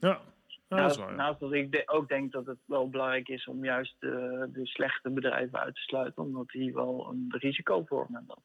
Ja, 0.00 0.08
ja 0.08 0.20
dat 0.68 0.90
is 0.90 0.96
naast, 0.96 1.10
ja. 1.10 1.10
naast 1.10 1.40
dat 1.40 1.52
ik 1.52 1.72
de- 1.72 1.88
ook 1.88 2.08
denk 2.08 2.32
dat 2.32 2.46
het 2.46 2.58
wel 2.64 2.90
belangrijk 2.90 3.28
is 3.28 3.46
om 3.46 3.64
juist 3.64 3.96
de, 3.98 4.48
de 4.52 4.66
slechte 4.66 5.10
bedrijven 5.10 5.58
uit 5.58 5.74
te 5.74 5.80
sluiten. 5.80 6.22
Omdat 6.22 6.48
die 6.48 6.74
wel 6.74 7.08
een 7.10 7.26
risico 7.28 7.84
vormen. 7.84 8.24
Dat, 8.26 8.40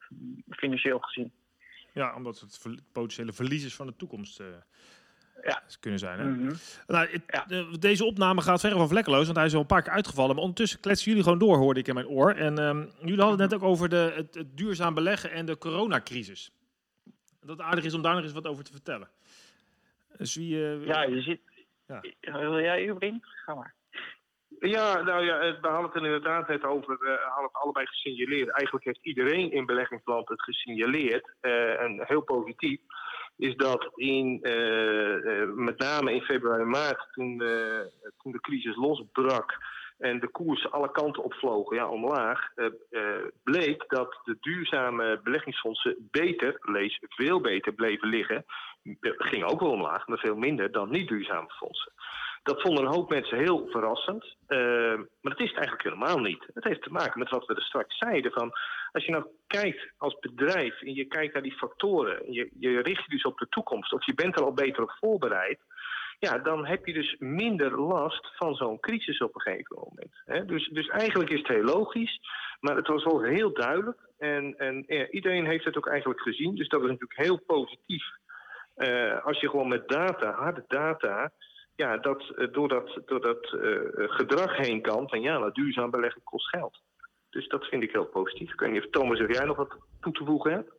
financieel 0.50 1.00
gezien. 1.00 1.32
Ja, 1.94 2.16
omdat 2.16 2.40
het 2.40 2.82
potentiële 2.92 3.34
verliezers 3.34 3.76
van 3.76 3.88
de 3.88 3.96
toekomst 3.96 4.40
eh, 4.40 4.48
Ja. 5.44 5.62
kunnen 5.80 6.00
zijn. 6.00 6.20
Hè? 6.20 6.26
Mhm. 6.26 6.54
Nou, 6.88 7.08
het- 7.10 7.24
Ja. 7.28 7.46
de- 7.48 7.78
deze 7.80 8.06
opname 8.06 8.42
gaat 8.42 8.60
verre 8.60 8.76
van 8.78 8.88
vlekkeloos, 8.88 9.26
want 9.26 9.38
hij 9.38 9.46
is 9.46 9.54
al 9.54 9.60
een 9.60 9.66
paar 9.66 9.82
keer 9.82 9.92
uitgevallen. 9.94 10.34
Maar 10.36 10.44
ondertussen 10.44 10.80
kletsen 10.80 11.08
jullie 11.10 11.24
gewoon 11.24 11.38
door, 11.40 11.58
hoorde 11.58 11.80
ik 11.80 11.88
in 11.88 11.94
mijn 11.94 12.08
oor. 12.08 12.32
En 12.32 12.58
ehm, 12.58 12.78
jullie 13.00 13.22
hadden 13.22 13.40
het 13.42 13.50
net 13.52 13.54
ook 13.54 13.68
over 13.70 13.90
de, 13.90 14.12
het, 14.16 14.34
het 14.36 14.58
duurzaam 14.58 14.94
beleggen 14.94 15.32
en 15.32 15.46
de 15.46 15.58
coronacrisis. 15.58 16.52
Dat 17.40 17.50
het 17.58 17.62
aardig 17.62 17.84
is 17.84 17.94
om 17.94 18.02
daar 18.02 18.14
nog 18.16 18.24
eens 18.24 18.34
wat 18.34 18.48
over 18.48 18.64
te 18.64 18.72
vertellen. 18.72 19.10
Dus 20.18 20.36
wie... 20.36 20.64
eh, 20.66 20.86
Ja, 20.86 21.02
je 21.04 21.22
ziet. 21.22 21.42
Ja. 21.88 22.02
Wil 22.40 22.60
jij, 22.60 22.88
Ubrien? 22.88 23.20
Ga 23.22 23.54
maar. 23.56 23.74
Ja, 24.60 25.02
nou 25.02 25.26
ja, 25.26 25.40
eh, 25.40 25.62
we 25.62 25.68
hadden 25.68 25.86
het 25.86 25.96
er 25.96 26.06
inderdaad 26.06 26.48
net 26.48 26.64
over. 26.64 26.98
We 27.00 27.20
hadden 27.26 27.44
het 27.54 27.62
allebei 27.62 27.86
gesignaleerd. 27.86 28.50
Eigenlijk 28.50 28.86
heeft 28.86 29.00
iedereen 29.02 29.52
in 29.52 29.66
beleggingsland 29.66 30.30
het 30.30 30.42
gesignaleerd. 30.42 31.34
eh, 31.42 31.82
en 31.82 32.04
heel 32.08 32.22
positief. 32.22 32.80
Is 33.42 33.56
dat 33.56 33.92
in, 33.96 34.40
eh, 34.42 35.42
eh, 35.42 35.50
met 35.50 35.78
name 35.78 36.14
in 36.14 36.22
februari 36.22 36.62
en 36.62 36.70
maart, 36.70 37.08
toen, 37.12 37.42
eh, 37.42 37.80
toen 38.18 38.32
de 38.32 38.42
crisis 38.42 38.76
losbrak. 38.76 39.80
en 39.98 40.20
de 40.20 40.28
koersen 40.28 40.72
alle 40.72 40.92
kanten 40.92 41.24
opvlogen, 41.24 41.76
ja, 41.76 41.88
omlaag. 41.88 42.50
bleek 43.44 43.84
dat 43.88 44.20
de 44.24 44.38
duurzame 44.40 45.20
beleggingsfondsen 45.24 46.08
beter, 46.12 46.58
lees 46.62 47.00
veel 47.02 47.42
beter, 47.42 47.74
bleven 47.74 48.08
liggen. 48.08 48.46
Ging 49.02 49.44
ook 49.44 49.60
wel 49.60 49.72
omlaag, 49.72 50.08
maar 50.08 50.18
veel 50.18 50.36
minder 50.36 50.72
dan 50.72 50.90
niet 50.90 51.08
duurzame 51.08 51.50
fondsen. 51.50 51.92
Dat 52.44 52.62
vonden 52.62 52.84
een 52.84 52.94
hoop 52.94 53.10
mensen 53.10 53.38
heel 53.38 53.68
verrassend. 53.68 54.36
eh, 54.48 54.58
maar 55.22 55.32
dat 55.34 55.40
is 55.40 55.50
het 55.50 55.58
eigenlijk 55.58 55.84
helemaal 55.84 56.20
niet. 56.20 56.44
Het 56.54 56.64
heeft 56.64 56.82
te 56.82 56.92
maken 56.92 57.20
met 57.20 57.30
wat 57.30 57.46
we 57.46 57.56
er 57.56 57.62
straks 57.62 57.98
zeiden. 57.98 58.32
Van, 58.32 58.52
als 58.92 59.06
je 59.06 59.12
nou 59.12 59.26
kijkt 59.48 59.92
als 59.98 60.20
bedrijf 60.20 60.82
en 60.82 60.94
je 60.94 61.06
kijkt 61.06 61.34
naar 61.34 61.44
die 61.44 61.58
factoren. 61.58 62.26
en 62.26 62.34
Je, 62.34 62.50
je 62.60 62.82
richt 62.82 63.04
je 63.06 63.12
dus 63.12 63.24
op 63.24 63.38
de 63.38 63.48
toekomst. 63.50 63.94
Of 63.94 64.06
je 64.06 64.14
bent 64.14 64.36
er 64.36 64.44
al 64.44 64.54
beter 64.54 64.84
op 64.84 64.92
voorbereid. 65.00 65.60
Ja, 66.20 66.38
dan 66.38 66.66
heb 66.66 66.86
je 66.86 66.94
dus 66.94 67.16
minder 67.20 67.82
last 67.82 68.32
van 68.36 68.56
zo'n 68.56 68.80
crisis 68.80 69.20
op 69.22 69.36
een 69.36 69.42
gegeven 69.42 69.76
moment. 69.76 70.22
Hè? 70.26 70.46
Dus, 70.46 70.68
dus 70.68 70.88
eigenlijk 70.88 71.30
is 71.30 71.40
het 71.40 71.48
heel 71.48 71.64
logisch. 71.64 72.20
Maar 72.60 72.76
het 72.76 72.88
was 72.88 73.04
wel 73.04 73.22
heel 73.22 73.54
duidelijk. 73.54 74.00
En, 74.18 74.58
en 74.58 74.86
iedereen 75.16 75.46
heeft 75.46 75.66
het 75.66 75.78
ook 75.78 75.88
eigenlijk 75.88 76.22
gezien. 76.22 76.56
Dus 76.56 76.68
dat 76.68 76.82
is 76.82 76.88
natuurlijk 76.90 77.20
heel 77.20 77.40
positief. 77.46 78.04
Eh, 78.76 79.26
als 79.26 79.40
je 79.40 79.50
gewoon 79.50 79.68
met 79.68 79.88
data, 79.88 80.32
harde 80.32 80.64
data 80.68 81.32
ja, 81.76 81.98
dat 81.98 82.30
eh, 82.30 82.48
door 82.52 82.68
dat, 82.68 83.02
door 83.06 83.22
dat 83.22 83.54
eh, 83.54 83.80
gedrag 83.96 84.58
heen 84.58 84.82
kan 84.82 85.10
van 85.10 85.22
ja, 85.22 85.38
nou, 85.38 85.52
duurzaam 85.52 85.90
beleggen 85.90 86.24
kost 86.24 86.50
geld. 86.50 86.82
Dus 87.30 87.48
dat 87.48 87.66
vind 87.66 87.84
ik 87.84 87.92
heel 87.92 88.06
positief. 88.06 88.54
Ik 88.54 88.60
weet 88.60 88.72
niet 88.72 88.84
of 88.86 88.90
Thomas 88.90 89.22
of 89.22 89.36
jij 89.36 89.46
nog 89.46 89.58
wat 89.58 89.78
toe 90.00 90.14
te 90.14 90.26
voegen 90.26 90.52
hebt? 90.52 90.72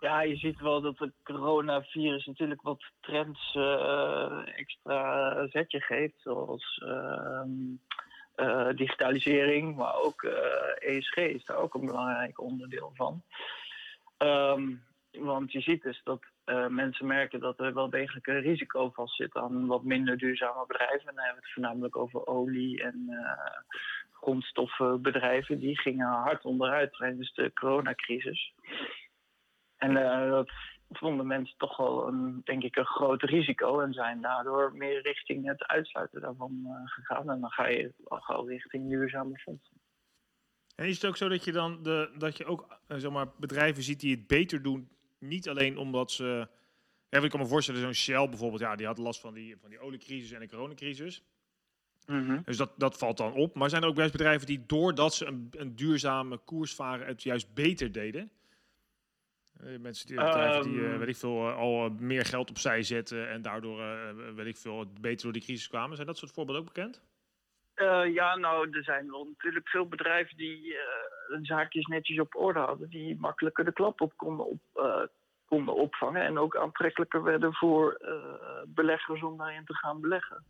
Ja, 0.00 0.22
je 0.22 0.36
ziet 0.36 0.60
wel 0.60 0.80
dat 0.80 0.98
het 0.98 1.12
coronavirus 1.22 2.26
natuurlijk 2.26 2.62
wat 2.62 2.82
trends 3.00 3.54
eh, 3.54 4.58
extra 4.58 5.46
zetje 5.48 5.80
geeft. 5.80 6.14
Zoals 6.16 6.82
ehm, 6.86 7.50
eh, 8.34 8.68
digitalisering, 8.74 9.76
maar 9.76 9.94
ook 9.94 10.22
ESG 10.78 11.16
is 11.16 11.44
daar 11.44 11.56
ook 11.56 11.74
een 11.74 11.86
belangrijk 11.86 12.40
onderdeel 12.40 12.92
van. 12.94 13.22
Ehm, 14.16 14.74
want 15.10 15.52
je 15.52 15.60
ziet 15.60 15.82
dus 15.82 16.00
dat 16.04 16.31
eh, 16.44 16.66
mensen 16.66 17.06
merken 17.06 17.40
dat 17.40 17.60
er 17.60 17.74
wel 17.74 17.90
degelijk 17.90 18.26
een 18.26 18.40
risico 18.40 18.90
vast 18.90 19.16
zit 19.16 19.36
aan 19.36 19.66
wat 19.66 19.84
minder 19.84 20.18
duurzame 20.18 20.66
bedrijven. 20.66 21.08
En 21.08 21.14
dan 21.14 21.24
hebben 21.24 21.42
we 21.42 21.46
het 21.46 21.52
voornamelijk 21.52 21.96
over 21.96 22.26
olie- 22.26 22.82
en 22.82 23.04
eh, 23.08 23.76
grondstoffenbedrijven. 24.10 25.58
Die 25.58 25.80
gingen 25.80 26.06
hard 26.06 26.44
onderuit 26.44 26.92
tijdens 26.92 27.34
de 27.34 27.52
coronacrisis. 27.52 28.54
En 29.76 29.96
eh, 29.96 30.30
dat 30.30 30.50
vonden 30.90 31.26
mensen 31.26 31.56
toch 31.56 31.76
wel 31.76 32.08
een, 32.08 32.40
denk 32.44 32.62
ik, 32.62 32.76
een 32.76 32.86
groot 32.86 33.22
risico 33.22 33.80
en 33.80 33.92
zijn 33.92 34.20
daardoor 34.20 34.72
meer 34.74 35.02
richting 35.02 35.46
het 35.46 35.66
uitsluiten 35.66 36.20
daarvan 36.20 36.66
gegaan. 36.84 37.30
En 37.30 37.40
dan 37.40 37.50
ga 37.50 37.66
je 37.66 37.92
al 38.04 38.48
richting 38.48 38.88
duurzame 38.88 39.38
fondsen. 39.38 39.80
En 40.76 40.86
is 40.86 40.94
het 40.94 41.06
ook 41.06 41.16
zo 41.16 41.28
dat 41.28 41.44
je 41.44 41.52
dan 41.52 41.82
de, 41.82 42.14
dat 42.18 42.36
je 42.36 42.44
ook 42.44 42.78
zeg 42.86 43.36
bedrijven 43.36 43.82
ziet 43.82 44.00
die 44.00 44.16
het 44.16 44.26
beter 44.26 44.62
doen, 44.62 44.90
niet 45.22 45.48
alleen 45.48 45.78
omdat 45.78 46.10
ze. 46.10 46.48
Ja, 47.08 47.22
ik 47.22 47.30
kan 47.30 47.40
me 47.40 47.46
voorstellen, 47.46 47.80
zo'n 47.80 47.92
Shell 47.92 48.28
bijvoorbeeld, 48.28 48.60
ja, 48.60 48.76
die 48.76 48.86
had 48.86 48.98
last 48.98 49.20
van 49.20 49.34
die, 49.34 49.56
van 49.56 49.70
die 49.70 49.78
oliecrisis 49.78 50.30
en 50.30 50.40
de 50.40 50.48
coronacrisis. 50.48 51.22
Mm 52.06 52.26
-hmm. 52.26 52.42
Dus 52.44 52.56
dat, 52.56 52.72
dat 52.76 52.98
valt 52.98 53.16
dan 53.16 53.32
op. 53.32 53.54
Maar 53.54 53.70
zijn 53.70 53.82
er 53.82 53.88
ook 53.88 53.94
best 53.94 54.12
bedrijven 54.12 54.46
die 54.46 54.66
doordat 54.66 55.14
ze 55.14 55.26
een, 55.26 55.48
een 55.50 55.76
duurzame 55.76 56.38
koers 56.38 56.74
varen, 56.74 57.06
het 57.06 57.22
juist 57.22 57.54
beter 57.54 57.92
deden? 57.92 58.30
Uh, 59.64 59.78
mensen 59.78 60.06
die, 60.06 60.16
bedrijven 60.16 60.62
die 60.62 60.80
uh, 60.80 60.98
weet 60.98 61.08
ik 61.08 61.16
veel, 61.16 61.48
uh, 61.48 61.56
al 61.56 61.90
meer 61.90 62.24
geld 62.24 62.50
opzij 62.50 62.82
zetten 62.82 63.30
en 63.30 63.42
daardoor 63.42 64.04
weet 64.34 64.46
ik 64.46 64.56
veel, 64.56 64.92
beter 65.00 65.22
door 65.22 65.32
die 65.32 65.42
crisis 65.42 65.68
kwamen. 65.68 65.94
Zijn 65.94 66.06
dat 66.06 66.18
soort 66.18 66.32
voorbeelden 66.32 66.62
ook 66.62 66.74
bekend? 66.74 67.02
Ja, 68.12 68.36
nou, 68.36 68.70
er 68.70 68.84
zijn 68.84 69.10
wel 69.10 69.24
natuurlijk 69.24 69.68
veel 69.68 69.88
bedrijven 69.88 70.36
die 70.36 70.76
hun 71.28 71.44
zaakjes 71.44 71.86
netjes 71.86 72.20
op 72.20 72.36
orde 72.36 72.58
hadden, 72.58 72.88
die 72.88 73.20
makkelijker 73.20 73.64
de 73.64 73.72
klap 73.72 74.00
op 74.00 74.16
konden, 74.16 74.46
op, 74.46 74.60
konden 75.44 75.74
opvangen 75.74 76.22
en 76.22 76.38
ook 76.38 76.56
aantrekkelijker 76.56 77.22
werden 77.22 77.54
voor 77.54 78.00
beleggers 78.66 79.22
om 79.22 79.36
daarin 79.36 79.64
te 79.64 79.74
gaan 79.74 80.00
beleggen. 80.00 80.44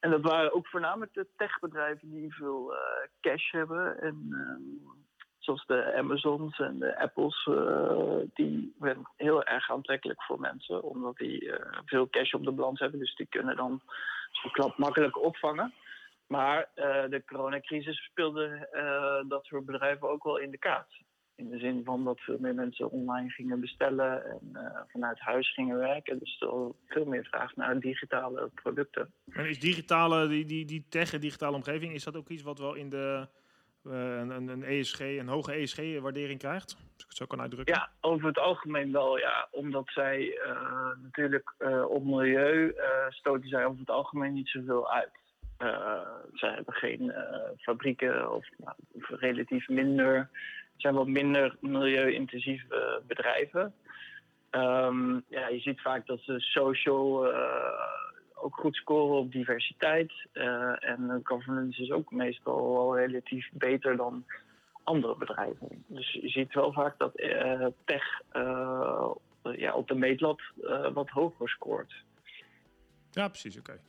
En 0.00 0.10
dat 0.10 0.22
waren 0.22 0.54
ook 0.54 0.66
voornamelijk 0.66 1.14
de 1.14 1.26
techbedrijven 1.36 2.10
die 2.10 2.34
veel 2.34 2.74
cash 3.20 3.50
hebben. 3.50 4.00
En 4.00 4.14
um, 4.30 4.80
zoals 5.38 5.66
de 5.66 5.94
Amazons 5.94 6.58
en 6.58 6.78
de 6.78 6.98
Apples, 6.98 7.48
die 8.34 8.74
werden 8.78 9.10
heel 9.16 9.44
erg 9.44 9.70
aantrekkelijk 9.70 10.22
voor 10.22 10.40
mensen. 10.40 10.82
Omdat 10.82 11.16
die 11.16 11.52
veel 11.84 12.10
cash 12.10 12.32
op 12.32 12.44
de 12.44 12.52
balans 12.52 12.80
hebben. 12.80 12.98
Dus 12.98 13.14
die 13.14 13.26
kunnen 13.26 13.56
dan 13.56 13.80
zo'n 14.30 14.52
klap 14.52 14.78
makkelijk 14.78 15.22
opvangen. 15.22 15.74
Maar 16.30 16.70
de 17.10 17.22
coronacrisis 17.26 18.04
speelde 18.04 18.68
dat 19.28 19.44
soort 19.44 19.64
bedrijven 19.64 20.08
ook 20.08 20.24
wel 20.24 20.38
in 20.38 20.50
de 20.50 20.58
kaart. 20.58 21.02
In 21.36 21.50
de 21.50 21.58
zin 21.58 21.84
van 21.84 22.04
dat 22.04 22.20
veel 22.20 22.38
meer 22.38 22.54
mensen 22.54 22.90
online 22.90 23.30
gingen 23.30 23.60
bestellen 23.60 24.24
en 24.24 24.40
uh, 24.52 24.80
vanuit 24.86 25.18
huis 25.18 25.52
gingen 25.52 25.78
werken. 25.78 26.18
Dus 26.18 26.40
er 26.40 26.72
veel 26.86 27.04
meer 27.04 27.24
vraag 27.24 27.56
naar 27.56 27.80
digitale 27.80 28.50
producten. 28.54 29.12
En 29.32 29.48
is 29.48 29.60
digitale, 29.60 30.28
die, 30.28 30.44
die, 30.44 30.64
die 30.64 30.86
tech 30.88 31.12
en 31.12 31.20
digitale 31.20 31.56
omgeving, 31.56 31.92
is 31.92 32.04
dat 32.04 32.16
ook 32.16 32.28
iets 32.28 32.42
wat 32.42 32.58
wel 32.58 32.74
in 32.74 32.88
de 32.88 33.28
uh, 33.84 34.18
een, 34.18 34.48
een 34.48 34.62
ESG, 34.62 35.00
een 35.00 35.28
hoge 35.28 35.52
ESG-waardering 35.52 36.38
krijgt? 36.38 36.74
Als 36.74 37.02
ik 37.02 37.08
het 37.08 37.16
zo 37.16 37.26
kan 37.26 37.40
uitdrukken. 37.40 37.74
Ja, 37.74 37.90
over 38.00 38.26
het 38.26 38.38
algemeen 38.38 38.92
wel, 38.92 39.18
ja. 39.18 39.48
Omdat 39.50 39.88
zij 39.88 40.20
uh, 40.46 41.02
natuurlijk 41.02 41.54
op 41.88 42.04
milieu 42.04 42.74
stoten 43.08 43.48
zij 43.48 43.64
over 43.66 43.80
het 43.80 43.90
algemeen 43.90 44.32
niet 44.32 44.48
zoveel 44.48 44.90
uit. 44.90 45.10
Zij 46.32 46.50
hebben 46.54 46.74
geen 46.74 47.12
fabrieken 47.58 48.32
of 48.32 48.48
nou, 48.56 48.74
relatief 48.98 49.68
minder 49.68 50.28
zijn 50.76 50.94
wat 50.94 51.06
minder 51.06 51.56
milieu-intensieve 51.60 53.02
bedrijven. 53.06 53.74
Um, 54.50 55.24
ja, 55.28 55.48
je 55.48 55.60
ziet 55.60 55.80
vaak 55.80 56.06
dat 56.06 56.20
ze 56.20 56.40
social 56.40 57.32
ook 58.34 58.54
goed 58.54 58.74
scoren 58.74 59.18
op 59.18 59.32
diversiteit. 59.32 60.12
Uh, 60.32 60.84
en 60.84 61.20
governance 61.22 61.82
is 61.82 61.90
ook 61.90 62.10
meestal 62.10 62.72
wel 62.72 62.98
relatief 62.98 63.48
beter 63.52 63.96
dan 63.96 64.24
andere 64.82 65.16
bedrijven. 65.16 65.84
Dus 65.86 66.12
je 66.12 66.28
ziet 66.28 66.54
wel 66.54 66.72
vaak 66.72 66.98
dat 66.98 67.20
uh, 67.20 67.66
tech 67.84 68.20
ja, 69.56 69.74
op 69.74 69.88
de 69.88 69.94
meetlat 69.94 70.40
wat 70.92 71.08
hoger 71.08 71.48
scoort. 71.48 71.94
Ja, 73.10 73.28
precies, 73.28 73.58
oké. 73.58 73.80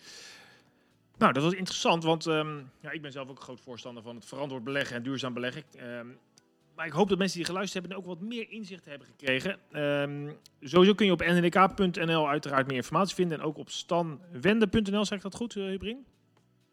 Nou, 1.17 1.33
dat 1.33 1.43
was 1.43 1.53
interessant, 1.53 2.03
want 2.03 2.25
um, 2.25 2.71
ja, 2.81 2.91
ik 2.91 3.01
ben 3.01 3.11
zelf 3.11 3.29
ook 3.29 3.37
een 3.37 3.43
groot 3.43 3.61
voorstander 3.61 4.03
van 4.03 4.15
het 4.15 4.25
verantwoord 4.25 4.63
beleggen 4.63 4.95
en 4.95 5.03
duurzaam 5.03 5.33
beleggen. 5.33 5.63
Um, 5.97 6.19
maar 6.75 6.85
ik 6.85 6.91
hoop 6.91 7.09
dat 7.09 7.17
mensen 7.17 7.37
die 7.37 7.45
geluisterd 7.45 7.83
hebben 7.83 8.01
ook 8.01 8.07
wat 8.07 8.21
meer 8.21 8.49
inzicht 8.49 8.85
hebben 8.85 9.07
gekregen. 9.07 9.59
Um, 9.73 10.37
sowieso 10.61 10.93
kun 10.93 11.05
je 11.05 11.11
op 11.11 11.23
ndk.nl 11.25 12.29
uiteraard 12.29 12.67
meer 12.67 12.75
informatie 12.75 13.15
vinden. 13.15 13.39
En 13.39 13.45
ook 13.45 13.57
op 13.57 13.69
stanwende.nl, 13.69 15.05
zeg 15.05 15.17
ik 15.17 15.23
dat 15.23 15.35
goed, 15.35 15.55
uh, 15.55 15.65
Hubrin? 15.65 16.05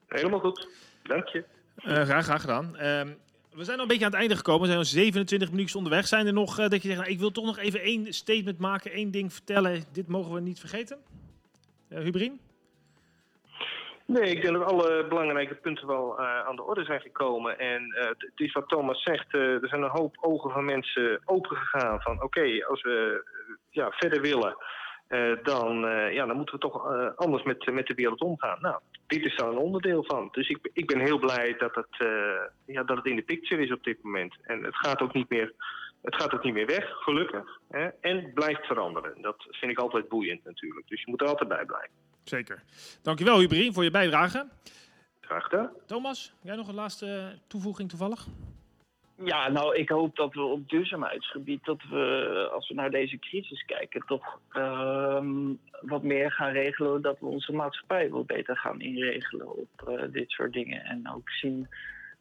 Helemaal 0.07 0.41
goed, 0.41 0.69
dank 1.03 1.29
je. 1.29 1.45
Uh, 1.85 1.93
graag, 1.93 2.25
graag 2.25 2.41
gedaan. 2.41 2.77
We 3.59 3.65
zijn 3.65 3.77
al 3.77 3.83
een 3.83 3.89
beetje 3.89 4.05
aan 4.05 4.11
het 4.11 4.21
einde 4.21 4.37
gekomen. 4.37 4.61
We 4.61 4.67
zijn 4.67 4.79
al 4.79 4.85
27 4.85 5.51
minuutjes 5.51 5.77
onderweg. 5.77 6.07
Zijn 6.07 6.27
er 6.27 6.33
nog 6.33 6.59
uh, 6.59 6.69
dat 6.69 6.83
je 6.83 6.89
zegt, 6.89 7.01
nou, 7.01 7.13
ik 7.13 7.19
wil 7.19 7.31
toch 7.31 7.45
nog 7.45 7.59
even 7.59 7.81
één 7.81 8.13
statement 8.13 8.59
maken, 8.59 8.93
één 8.93 9.11
ding 9.11 9.33
vertellen. 9.33 9.85
Dit 9.93 10.09
mogen 10.09 10.33
we 10.33 10.41
niet 10.41 10.61
vergeten. 10.61 10.99
Uh, 11.89 11.99
Hubrin? 11.99 12.41
Nee, 14.15 14.31
ik 14.35 14.43
denk 14.43 14.55
dat 14.55 14.73
alle 14.73 15.07
belangrijke 15.07 15.55
punten 15.55 15.87
wel 15.87 16.21
uh, 16.21 16.41
aan 16.41 16.57
de 16.57 16.63
orde 16.63 16.85
zijn 16.85 17.01
gekomen. 17.01 17.59
En 17.59 17.83
uh, 17.83 18.07
het 18.07 18.33
is 18.37 18.53
wat 18.53 18.69
Thomas 18.69 19.03
zegt, 19.03 19.35
uh, 19.35 19.63
er 19.63 19.69
zijn 19.69 19.83
een 19.83 19.99
hoop 19.99 20.17
ogen 20.21 20.51
van 20.51 20.65
mensen 20.65 21.21
opengegaan 21.25 22.01
van 22.01 22.23
oké, 22.23 22.67
als 22.67 22.83
we 22.83 23.25
ja, 23.71 23.91
verder 23.91 24.21
willen, 24.21 24.57
dan, 25.43 25.81
ja, 26.13 26.27
dan 26.27 26.37
moeten 26.37 26.55
we 26.55 26.61
toch 26.61 26.87
anders 27.17 27.43
met, 27.43 27.73
met 27.73 27.87
de 27.87 27.95
wereld 27.95 28.21
omgaan. 28.21 28.59
Nou, 28.61 28.81
dit 29.07 29.25
is 29.25 29.37
daar 29.37 29.49
een 29.49 29.57
onderdeel 29.57 30.05
van. 30.05 30.29
Dus 30.33 30.49
ik, 30.49 30.71
ik 30.73 30.87
ben 30.87 31.01
heel 31.01 31.19
blij 31.19 31.55
dat 31.59 31.75
het, 31.75 32.09
ja, 32.65 32.83
dat 32.83 32.97
het 32.97 33.07
in 33.07 33.17
de 33.17 33.23
picture 33.23 33.63
is 33.63 33.73
op 33.73 33.85
dit 33.85 34.03
moment. 34.03 34.37
En 34.43 34.65
het 34.65 34.77
gaat 34.77 35.01
ook 35.01 35.13
niet 35.13 35.29
meer, 35.29 35.53
het 36.03 36.15
gaat 36.15 36.35
ook 36.35 36.45
niet 36.45 36.55
meer 36.55 36.67
weg, 36.67 36.91
gelukkig. 36.91 37.61
Hè? 37.69 37.89
En 38.01 38.33
blijft 38.35 38.67
veranderen. 38.67 39.23
Dat 39.23 39.47
vind 39.51 39.73
ik 39.73 39.79
altijd 39.79 40.09
boeiend 40.09 40.45
natuurlijk. 40.45 40.89
Dus 40.89 41.01
je 41.01 41.11
moet 41.11 41.21
er 41.21 41.29
altijd 41.29 41.49
bij 41.49 41.65
blijven. 41.65 42.08
Zeker. 42.29 42.63
Dankjewel 43.03 43.39
Hubrin 43.39 43.73
voor 43.73 43.85
je 43.85 43.91
bijdrage. 43.91 44.47
Graag 45.21 45.45
gedaan. 45.45 45.71
Thomas, 45.87 46.33
jij 46.41 46.57
nog 46.57 46.69
een 46.69 46.75
laatste 46.75 47.39
toevoeging 47.47 47.89
toevallig? 47.89 48.27
Ja, 49.25 49.49
nou, 49.49 49.77
ik 49.77 49.89
hoop 49.89 50.17
dat 50.17 50.35
we 50.35 50.41
op 50.41 50.69
duurzaamheidsgebied, 50.69 51.65
dat 51.65 51.83
we, 51.91 52.49
als 52.53 52.69
we 52.69 52.75
naar 52.75 52.91
deze 52.91 53.19
crisis 53.19 53.65
kijken, 53.65 54.03
toch 54.07 54.41
um, 54.57 55.61
wat 55.81 56.03
meer 56.03 56.33
gaan 56.33 56.53
regelen. 56.53 57.03
Dat 57.03 57.19
we 57.21 57.27
onze 57.27 57.53
maatschappij 57.53 58.11
wat 58.11 58.27
beter 58.27 58.57
gaan 58.57 58.81
inregelen 58.81 59.57
op 59.57 59.89
uh, 59.89 60.03
dit 60.13 60.31
soort 60.31 60.53
dingen. 60.53 60.85
En 60.85 61.11
ook 61.15 61.31
zien 61.31 61.69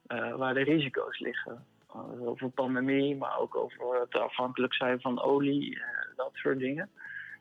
uh, 0.08 0.36
waar 0.36 0.54
de 0.54 0.64
risico's 0.64 1.20
liggen. 1.20 1.66
Uh, 1.96 2.28
over 2.28 2.50
pandemie, 2.50 3.16
maar 3.16 3.40
ook 3.40 3.56
over 3.56 4.00
het 4.00 4.16
afhankelijk 4.16 4.74
zijn 4.74 5.02
van 5.02 5.22
olie, 5.22 5.82
dat 6.16 6.32
soort 6.34 6.60
dingen 6.60 6.90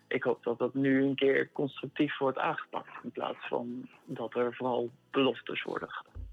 ik 0.08 0.22
hoop 0.22 0.44
dat 0.44 0.58
dat 0.58 0.74
nu 0.74 1.02
een 1.02 1.14
keer 1.14 1.52
constructief 1.52 2.18
wordt 2.18 2.38
aangepakt. 2.38 2.88
In 3.02 3.10
plaats 3.10 3.48
van 3.48 3.88
dat 4.04 4.34
er 4.34 4.54
vooral 4.54 4.90
beloftes 5.10 5.62
worden 5.62 5.90
gedaan. 5.90 6.24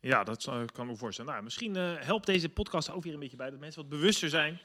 Ja, 0.00 0.24
dat 0.24 0.50
kan 0.72 0.86
me 0.86 0.96
voorstellen. 0.96 1.32
Nou, 1.32 1.44
misschien 1.44 1.76
uh, 1.76 1.94
helpt 1.96 2.26
deze 2.26 2.48
podcast 2.48 2.90
ook 2.90 3.02
weer 3.02 3.12
een 3.14 3.20
beetje 3.20 3.36
bij 3.36 3.50
dat 3.50 3.60
mensen 3.60 3.80
wat 3.80 3.90
bewuster 3.90 4.28
zijn. 4.28 4.58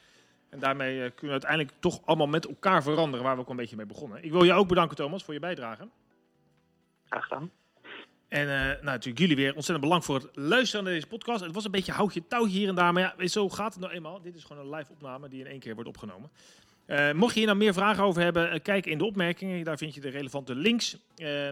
En 0.49 0.60
daarmee 0.60 0.95
uh, 0.95 1.01
kunnen 1.01 1.25
we 1.25 1.31
uiteindelijk 1.31 1.71
toch 1.79 2.01
allemaal 2.05 2.27
met 2.27 2.47
elkaar 2.47 2.84
veranderen 2.84 3.25
waar 3.25 3.36
we 3.36 3.41
ook 3.41 3.49
een 3.49 3.55
beetje 3.55 3.75
mee 3.75 3.86
begonnen. 3.86 4.23
Ik 4.23 4.31
wil 4.31 4.43
je 4.43 4.53
ook 4.53 4.67
bedanken, 4.67 4.95
Thomas, 4.95 5.23
voor 5.23 5.34
je 5.34 5.39
bijdrage. 5.39 5.88
Graag 7.10 7.23
gedaan. 7.23 7.51
En 8.27 8.47
uh, 8.47 8.53
nou, 8.53 8.84
natuurlijk 8.84 9.19
jullie 9.19 9.36
weer 9.36 9.55
ontzettend 9.55 9.81
bedankt 9.81 10.05
voor 10.05 10.15
het 10.15 10.29
luisteren 10.34 10.86
naar 10.86 10.93
deze 10.93 11.07
podcast. 11.07 11.43
Het 11.43 11.53
was 11.53 11.65
een 11.65 11.71
beetje 11.71 11.91
houtje 11.91 12.27
touwtje 12.27 12.57
hier 12.57 12.67
en 12.67 12.75
daar, 12.75 12.93
maar 12.93 13.15
ja, 13.17 13.27
zo 13.27 13.49
gaat 13.49 13.73
het 13.73 13.81
nou 13.81 13.93
eenmaal. 13.93 14.21
Dit 14.21 14.36
is 14.36 14.43
gewoon 14.43 14.65
een 14.65 14.75
live 14.75 14.91
opname 14.91 15.29
die 15.29 15.39
in 15.39 15.47
één 15.47 15.60
keer 15.60 15.73
wordt 15.73 15.89
opgenomen. 15.89 16.29
Uh, 16.91 17.12
mocht 17.12 17.34
je 17.34 17.38
hier 17.38 17.47
nou 17.47 17.60
meer 17.60 17.73
vragen 17.73 18.04
over 18.04 18.21
hebben, 18.21 18.54
uh, 18.54 18.60
kijk 18.62 18.86
in 18.86 18.97
de 18.97 19.06
opmerkingen. 19.06 19.63
Daar 19.63 19.77
vind 19.77 19.95
je 19.95 20.01
de 20.01 20.10
relevante 20.10 20.56
links. 20.56 20.97
Uh, 21.17 21.49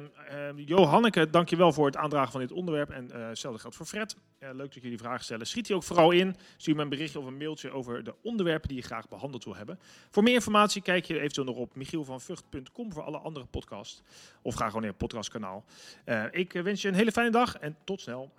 Johanneke, 0.56 1.30
dankjewel 1.30 1.74
voor 1.74 1.86
het 1.86 1.98
aandragen 1.98 2.32
van 2.32 2.40
dit 2.40 2.52
onderwerp. 2.52 2.90
En 2.90 3.12
hetzelfde 3.14 3.60
geldt 3.60 3.76
voor 3.76 3.86
Fred. 3.86 4.16
leuk 4.40 4.74
dat 4.74 4.84
jullie 4.84 4.98
vragen 4.98 5.24
stellen. 5.24 5.48
Schiet 5.48 5.66
die 5.68 5.76
ook 5.76 5.84
vooral 5.84 6.12
in. 6.12 6.36
Stuur 6.58 6.76
me 6.76 6.82
een 6.82 6.90
berichtje 6.90 7.20
of 7.20 7.26
een 7.26 7.38
mailtje 7.38 7.72
over 7.72 8.04
de 8.04 8.14
onderwerpen 8.24 8.68
die 8.68 8.78
je 8.78 8.84
graag 8.84 9.08
behandeld 9.08 9.44
wil 9.44 9.56
hebben. 9.56 9.80
Voor 10.10 10.24
meer 10.24 10.34
informatie 10.34 10.82
kijk 10.82 11.06
je 11.06 11.20
eventueel 11.20 11.46
nog 11.46 11.58
op 11.58 11.76
michielvanvugt.com 11.76 12.94
voor 12.94 13.04
alle 13.04 13.18
andere 13.18 13.46
podcasts. 13.46 14.02
Of 14.42 14.56
ga 14.56 14.66
gewoon 14.66 14.82
naar 14.82 14.90
het 14.90 15.00
podcastkanaal. 15.00 15.64
ik 16.32 16.52
wens 16.52 16.82
je 16.82 16.88
een 16.88 16.94
hele 16.94 17.12
fijne 17.12 17.32
dag 17.32 17.56
en 17.56 17.78
tot 17.84 18.02
snel. 18.02 18.32